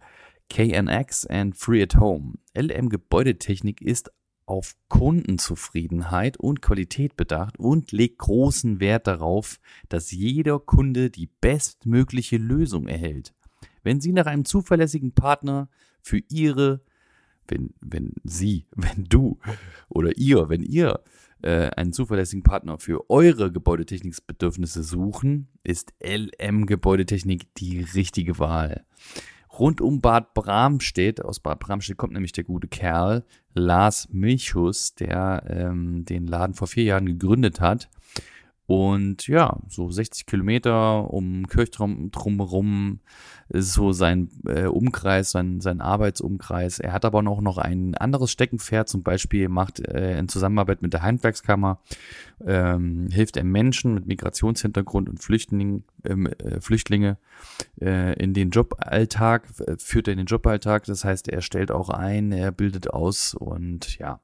KNX 0.48 1.26
und 1.26 1.58
Free 1.58 1.82
at 1.82 1.96
Home. 1.96 2.38
LM 2.58 2.88
Gebäudetechnik 2.88 3.80
ist 3.80 4.10
auf 4.44 4.74
Kundenzufriedenheit 4.88 6.38
und 6.38 6.62
Qualität 6.62 7.16
bedacht 7.16 7.58
und 7.58 7.92
legt 7.92 8.18
großen 8.18 8.80
Wert 8.80 9.06
darauf, 9.06 9.60
dass 9.88 10.10
jeder 10.10 10.58
Kunde 10.58 11.10
die 11.10 11.28
bestmögliche 11.40 12.38
Lösung 12.38 12.88
erhält. 12.88 13.34
Wenn 13.82 14.00
Sie 14.00 14.12
nach 14.12 14.26
einem 14.26 14.44
zuverlässigen 14.44 15.12
Partner 15.12 15.68
für 16.02 16.20
Ihre, 16.30 16.80
wenn, 17.46 17.74
wenn 17.80 18.14
Sie, 18.24 18.66
wenn 18.74 19.04
du 19.04 19.38
oder 19.88 20.16
ihr, 20.16 20.48
wenn 20.48 20.62
ihr 20.62 21.00
äh, 21.42 21.70
einen 21.76 21.92
zuverlässigen 21.92 22.42
Partner 22.42 22.78
für 22.78 23.08
eure 23.08 23.52
Gebäudetechnikbedürfnisse 23.52 24.82
suchen, 24.82 25.48
ist 25.62 25.92
LM 26.02 26.66
Gebäudetechnik 26.66 27.54
die 27.54 27.82
richtige 27.82 28.38
Wahl. 28.38 28.84
Rund 29.58 29.80
um 29.80 30.00
Bad 30.00 30.34
Bramstedt, 30.34 31.24
aus 31.24 31.40
Bad 31.40 31.58
Bramstedt 31.58 31.96
kommt 31.96 32.12
nämlich 32.12 32.32
der 32.32 32.44
gute 32.44 32.68
Kerl, 32.68 33.24
Lars 33.54 34.08
Milchus, 34.10 34.94
der 34.94 35.42
ähm, 35.48 36.04
den 36.04 36.26
Laden 36.26 36.54
vor 36.54 36.68
vier 36.68 36.84
Jahren 36.84 37.06
gegründet 37.06 37.60
hat. 37.60 37.88
Und 38.68 39.26
ja, 39.28 39.56
so 39.66 39.90
60 39.90 40.26
Kilometer 40.26 41.10
um 41.10 41.46
Kirchturm 41.46 42.10
drumherum 42.10 43.00
ist 43.48 43.72
so 43.72 43.92
sein 43.92 44.28
äh, 44.46 44.66
Umkreis, 44.66 45.30
sein, 45.30 45.62
sein 45.62 45.80
Arbeitsumkreis. 45.80 46.78
Er 46.78 46.92
hat 46.92 47.06
aber 47.06 47.22
noch, 47.22 47.40
noch 47.40 47.56
ein 47.56 47.94
anderes 47.94 48.30
Steckenpferd, 48.30 48.86
zum 48.86 49.02
Beispiel 49.02 49.48
macht 49.48 49.80
äh, 49.80 50.18
in 50.18 50.28
Zusammenarbeit 50.28 50.82
mit 50.82 50.92
der 50.92 51.00
Handwerkskammer, 51.00 51.80
ähm, 52.44 53.08
hilft 53.10 53.38
er 53.38 53.44
Menschen 53.44 53.94
mit 53.94 54.06
Migrationshintergrund 54.06 55.08
und 55.08 55.16
Flüchtling, 55.16 55.84
ähm, 56.04 56.26
äh, 56.26 56.60
Flüchtlinge 56.60 57.16
äh, 57.80 58.22
in 58.22 58.34
den 58.34 58.50
Joballtag, 58.50 59.48
äh, 59.66 59.76
führt 59.78 60.08
er 60.08 60.12
in 60.12 60.18
den 60.18 60.26
Joballtag. 60.26 60.84
Das 60.84 61.06
heißt, 61.06 61.28
er 61.28 61.40
stellt 61.40 61.70
auch 61.70 61.88
ein, 61.88 62.32
er 62.32 62.52
bildet 62.52 62.90
aus 62.90 63.32
und 63.32 63.98
ja. 63.98 64.20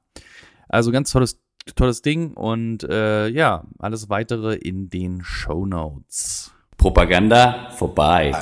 Also 0.69 0.91
ganz 0.91 1.11
tolles, 1.11 1.41
tolles 1.73 2.01
Ding 2.01 2.33
und 2.33 2.83
äh, 2.83 3.27
ja, 3.27 3.63
alles 3.79 4.09
weitere 4.09 4.55
in 4.55 4.89
den 4.89 5.23
Show 5.23 5.65
Notes. 5.65 6.53
Propaganda 6.77 7.69
vorbei. 7.71 8.33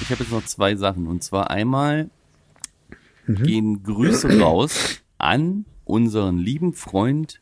Ich 0.00 0.10
habe 0.10 0.22
jetzt 0.24 0.32
noch 0.32 0.44
zwei 0.44 0.74
Sachen 0.74 1.06
und 1.06 1.22
zwar 1.22 1.50
einmal 1.50 2.10
Mhm. 3.24 3.42
gehen 3.44 3.82
Grüße 3.84 4.40
raus 4.40 5.00
an 5.16 5.64
unseren 5.84 6.38
lieben 6.38 6.72
Freund 6.72 7.40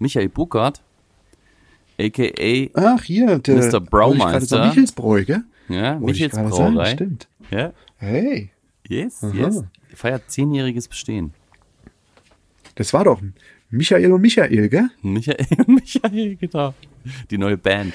Michael 0.00 0.28
Buckert, 0.28 0.82
aka 2.00 2.68
Ach, 2.74 3.00
hier, 3.04 3.38
der 3.38 3.54
Mr. 3.54 3.78
Braumeister. 3.80 4.66
Michelsbräu, 4.66 5.24
gell? 5.24 5.44
ja, 5.68 6.00
Wollte 6.00 6.16
ich 6.16 6.22
Michaels 6.22 6.32
gerade 6.32 6.50
sagen, 6.56 6.74
Brauerei. 6.74 6.90
Stimmt. 6.94 7.28
Ja, 7.52 7.72
Hey, 7.98 8.50
yes, 8.88 9.22
Aha. 9.22 9.32
yes. 9.34 9.62
Feiert 9.94 10.28
zehnjähriges 10.32 10.88
Bestehen. 10.88 11.32
das 12.74 12.92
war 12.92 13.04
doch 13.04 13.22
Michael 13.74 14.12
und 14.12 14.20
Michael, 14.20 14.68
gell? 14.68 14.88
Michael, 15.02 15.46
Michael, 15.66 16.36
genau. 16.36 16.74
Die 17.30 17.38
neue 17.38 17.56
Band. 17.56 17.94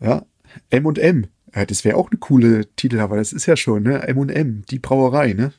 Ja, 0.00 0.24
M 0.70 0.86
und 0.86 0.98
M. 0.98 1.26
Ja, 1.54 1.64
das 1.64 1.84
wäre 1.84 1.96
auch 1.96 2.10
eine 2.10 2.18
coole 2.18 2.66
Titel, 2.76 3.00
aber 3.00 3.16
das 3.16 3.32
ist 3.32 3.46
ja 3.46 3.56
schon, 3.56 3.82
ne? 3.82 4.06
M 4.06 4.18
und 4.18 4.30
M, 4.30 4.64
die 4.70 4.78
Brauerei, 4.78 5.32
ne? 5.32 5.52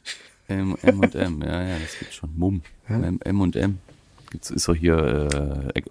M, 0.47 0.77
M 0.81 0.99
und 0.99 1.15
M, 1.15 1.41
ja, 1.41 1.67
ja, 1.67 1.79
das 1.79 1.97
gibt 1.99 2.13
schon. 2.13 2.29
Mumm. 2.37 2.61
M, 2.87 3.19
M 3.23 3.41
und 3.41 3.55
M. 3.55 3.79
Gibt's, 4.31 4.51
ist 4.51 4.67
doch 4.67 4.75
hier, 4.75 5.71
äh, 5.73 5.79
äh, 5.79 5.83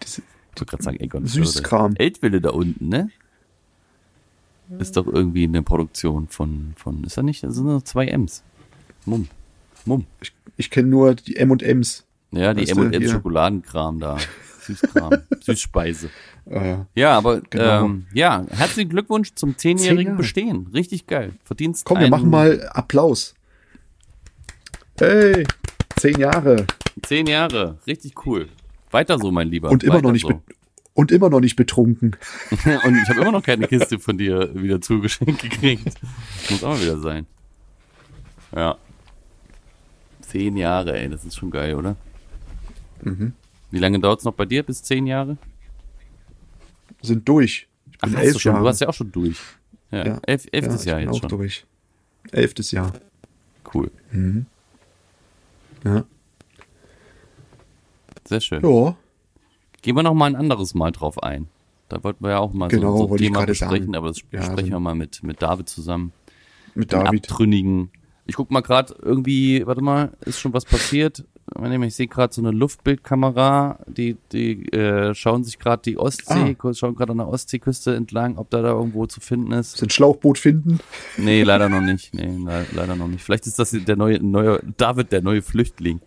Das, 0.00 0.18
ich 0.18 0.24
wollte 0.56 0.66
gerade 0.66 0.82
sagen 0.82 1.00
Egon 1.00 1.26
Süßkram. 1.26 1.94
Eltville 1.96 2.40
da 2.40 2.50
unten, 2.50 2.88
ne? 2.88 3.10
Ist 4.80 4.96
doch 4.96 5.06
irgendwie 5.06 5.44
eine 5.44 5.62
Produktion 5.62 6.26
von, 6.26 6.74
von, 6.76 7.04
ist 7.04 7.16
da 7.16 7.22
nicht, 7.22 7.44
das 7.44 7.54
sind 7.54 7.66
nur 7.66 7.84
zwei 7.84 8.08
M's. 8.08 8.42
Mumm. 9.04 9.28
Mumm. 9.86 10.06
ich 10.20 10.32
ich 10.58 10.70
kenne 10.70 10.88
nur 10.88 11.14
die 11.14 11.36
M 11.36 11.50
und 11.50 11.62
M's. 11.62 12.04
Ja, 12.32 12.54
die 12.54 12.62
Weißt 12.62 12.72
M 12.72 12.76
du, 12.78 12.82
und 12.84 12.94
M 12.94 13.02
hier. 13.02 13.10
Schokoladenkram 13.10 14.00
da. 14.00 14.16
Süßkram. 14.62 15.10
Süßspeise. 15.40 16.10
Äh, 16.50 16.78
Ja, 16.94 17.16
aber 17.16 17.40
Genau. 17.50 17.84
ähm, 17.84 18.06
ja, 18.12 18.44
herzlichen 18.50 18.88
Glückwunsch 18.90 19.34
zum 19.34 19.56
zehnjährigen. 19.56 20.16
Bestehen. 20.16 20.68
Richtig 20.74 21.06
geil. 21.06 21.32
Verdienst 21.44 21.84
komm, 21.84 22.00
wir 22.00 22.08
machen 22.08 22.30
mal 22.30 22.68
Applaus. 22.72 23.34
Hey, 24.98 25.46
zehn 25.96 26.18
Jahre 26.18 26.66
Zehn 27.02 27.26
Jahre. 27.26 27.78
Richtig 27.86 28.26
cool. 28.26 28.48
Weiter 28.90 29.18
so, 29.18 29.30
mein 29.30 29.48
Lieber. 29.48 29.70
und 29.70 29.84
immer 29.84 29.94
Weiter 29.94 30.02
noch 30.04 30.12
nicht 30.12 30.26
so. 30.26 30.42
und 30.94 31.12
immer 31.12 31.28
noch 31.28 31.40
nicht 31.40 31.56
betrunken. 31.56 32.16
Und 32.84 32.96
ich 33.02 33.08
habe 33.10 33.20
immer 33.20 33.32
noch 33.32 33.42
keine 33.42 33.68
Kiste 33.68 33.98
von 33.98 34.16
dir 34.16 34.50
wieder 34.54 34.80
zugeschenkt 34.80 35.42
gekriegt. 35.42 35.92
Muss 36.48 36.64
auch 36.64 36.70
mal 36.70 36.80
wieder 36.80 36.98
sein. 36.98 37.26
Ja. 38.54 38.78
Zehn 40.36 40.56
Jahre, 40.58 40.98
ey, 40.98 41.08
das 41.08 41.24
ist 41.24 41.36
schon 41.36 41.50
geil, 41.50 41.74
oder? 41.76 41.96
Mhm. 43.02 43.32
Wie 43.70 43.78
lange 43.78 43.98
dauert's 44.00 44.24
noch 44.24 44.34
bei 44.34 44.44
dir? 44.44 44.62
Bis 44.62 44.82
zehn 44.82 45.06
Jahre? 45.06 45.38
Sind 47.00 47.26
durch. 47.26 47.68
Ich 47.90 47.98
Ach, 48.02 48.08
bin 48.08 48.18
elf 48.18 48.34
du 48.34 48.38
schon. 48.38 48.52
Jahre. 48.52 48.62
Du 48.64 48.68
hast 48.68 48.80
ja 48.80 48.88
auch 48.88 48.94
schon 48.94 49.10
durch. 49.12 49.38
Ja, 49.90 50.04
Ja. 50.06 50.20
elf, 50.26 50.46
elftes 50.52 50.84
ja, 50.84 50.92
Jahr 50.92 51.00
jetzt 51.00 51.10
auch 51.14 51.20
schon. 51.20 51.28
durch. 51.30 51.64
Elftes 52.32 52.70
Jahr. 52.70 52.92
Cool. 53.72 53.90
Ja. 55.84 56.04
Sehr 58.28 58.40
schön. 58.42 58.62
ja. 58.62 58.96
Gehen 59.80 59.96
wir 59.96 60.02
noch 60.02 60.14
mal 60.14 60.26
ein 60.26 60.36
anderes 60.36 60.74
Mal 60.74 60.90
drauf 60.92 61.22
ein. 61.22 61.48
Da 61.88 62.02
wollten 62.04 62.22
wir 62.24 62.30
ja 62.32 62.38
auch 62.40 62.52
mal 62.52 62.68
Genau, 62.68 62.96
so, 62.98 63.06
so 63.08 63.14
ein 63.14 63.18
Thema 63.18 63.46
besprechen, 63.46 63.86
sagen. 63.86 63.94
aber 63.94 64.08
das 64.08 64.20
Ja, 64.32 64.40
besprechen 64.40 64.70
wir 64.72 64.80
mal 64.80 64.94
mit, 64.96 65.22
mit 65.22 65.40
David 65.40 65.68
zusammen. 65.68 66.12
Mit 66.74 66.92
David. 66.92 67.24
Abtrünnigen. 67.30 67.90
Ich 68.26 68.34
guck 68.34 68.50
mal 68.50 68.60
gerade 68.60 68.94
irgendwie, 69.02 69.64
warte 69.66 69.82
mal, 69.82 70.10
ist 70.24 70.40
schon 70.40 70.52
was 70.52 70.64
passiert? 70.64 71.24
Ich 71.82 71.94
sehe 71.94 72.08
gerade 72.08 72.34
so 72.34 72.42
eine 72.42 72.50
Luftbildkamera, 72.50 73.78
die, 73.86 74.16
die 74.32 74.66
äh, 74.72 75.14
schauen 75.14 75.44
sich 75.44 75.60
gerade 75.60 75.80
die 75.80 75.96
Ostsee, 75.96 76.56
schauen 76.74 76.96
gerade 76.96 77.12
an 77.12 77.18
der 77.18 77.28
Ostseeküste 77.28 77.94
entlang, 77.94 78.36
ob 78.36 78.50
da 78.50 78.62
da 78.62 78.70
irgendwo 78.70 79.06
zu 79.06 79.20
finden 79.20 79.52
ist. 79.52 79.76
Sind 79.76 79.92
Schlauchboot 79.92 80.38
finden? 80.38 80.80
Nee, 81.16 81.42
leider 81.44 81.68
noch 81.68 81.80
nicht. 81.82 82.12
Nee, 82.14 82.26
le 82.44 82.66
leider 82.72 82.96
noch 82.96 83.06
nicht. 83.06 83.22
Vielleicht 83.22 83.46
ist 83.46 83.60
das 83.60 83.70
der 83.70 83.94
neue, 83.96 84.20
neue 84.20 84.60
David, 84.76 85.12
der 85.12 85.22
neue 85.22 85.40
Flüchtling. 85.40 86.00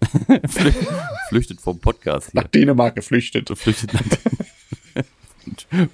Flü- 0.46 0.86
Flüchtet 1.28 1.60
vom 1.60 1.78
Podcast 1.80 2.30
hier. 2.32 2.40
Nach 2.40 2.48
Dänemark 2.48 2.94
geflüchtet. 2.94 3.50
Flüchtet 3.58 3.92
nach 3.92 4.00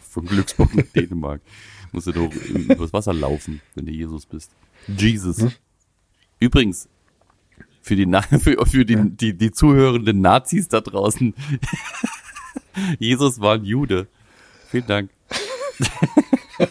Von 0.09 0.27
Glücksburg 0.27 0.73
nach 0.77 0.85
Dänemark. 0.95 1.41
Musst 1.91 2.07
du 2.07 2.13
doch 2.13 2.33
übers 2.33 2.93
Wasser 2.93 3.13
laufen, 3.13 3.61
wenn 3.75 3.87
du 3.87 3.93
Jesus 3.93 4.25
bist. 4.27 4.53
Jesus. 4.87 5.47
Übrigens, 6.41 6.89
für 7.83 7.97
die, 7.97 8.07
Na 8.07 8.23
für, 8.23 8.65
für 8.67 8.85
die, 8.85 8.97
die, 8.97 9.35
die 9.37 9.51
zuhörenden 9.51 10.21
Nazis 10.21 10.69
da 10.69 10.81
draußen, 10.81 11.35
Jesus 12.99 13.41
war 13.41 13.55
ein 13.55 13.65
Jude. 13.65 14.09
Vielen 14.71 14.87
Dank. 14.87 15.11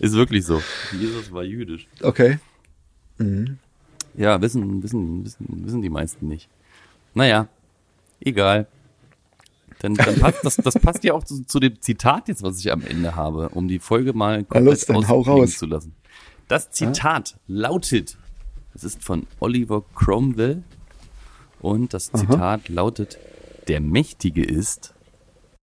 Ist 0.00 0.14
wirklich 0.14 0.44
so. 0.44 0.60
Jesus 0.98 1.32
war 1.32 1.44
jüdisch. 1.44 1.86
Okay. 2.02 2.38
Ja, 4.16 4.40
wissen, 4.40 4.82
wissen, 4.82 5.24
wissen, 5.24 5.46
wissen 5.64 5.82
die 5.82 5.90
meisten 5.90 6.28
nicht. 6.28 6.48
Naja, 7.14 7.48
egal. 8.20 8.66
Dann, 9.80 9.94
dann 9.94 10.18
passt, 10.18 10.44
das, 10.44 10.56
das 10.56 10.74
passt 10.78 11.04
ja 11.04 11.12
auch 11.14 11.24
zu, 11.24 11.44
zu 11.44 11.60
dem 11.60 11.80
Zitat 11.80 12.28
jetzt, 12.28 12.42
was 12.42 12.58
ich 12.58 12.72
am 12.72 12.82
Ende 12.82 13.14
habe, 13.16 13.50
um 13.50 13.68
die 13.68 13.78
Folge 13.78 14.12
mal 14.14 14.44
Na 14.50 14.58
los, 14.60 14.86
dann 14.86 15.06
hau 15.08 15.20
raus. 15.20 15.58
zu 15.58 15.66
lassen. 15.66 15.94
Das 16.48 16.70
Zitat 16.70 17.38
lautet, 17.46 18.18
es 18.74 18.84
ist 18.84 19.02
von 19.02 19.26
Oliver 19.40 19.84
Cromwell 19.94 20.62
und 21.60 21.94
das 21.94 22.12
Zitat 22.12 22.68
lautet, 22.68 23.18
der 23.68 23.80
Mächtige 23.80 24.44
ist, 24.44 24.93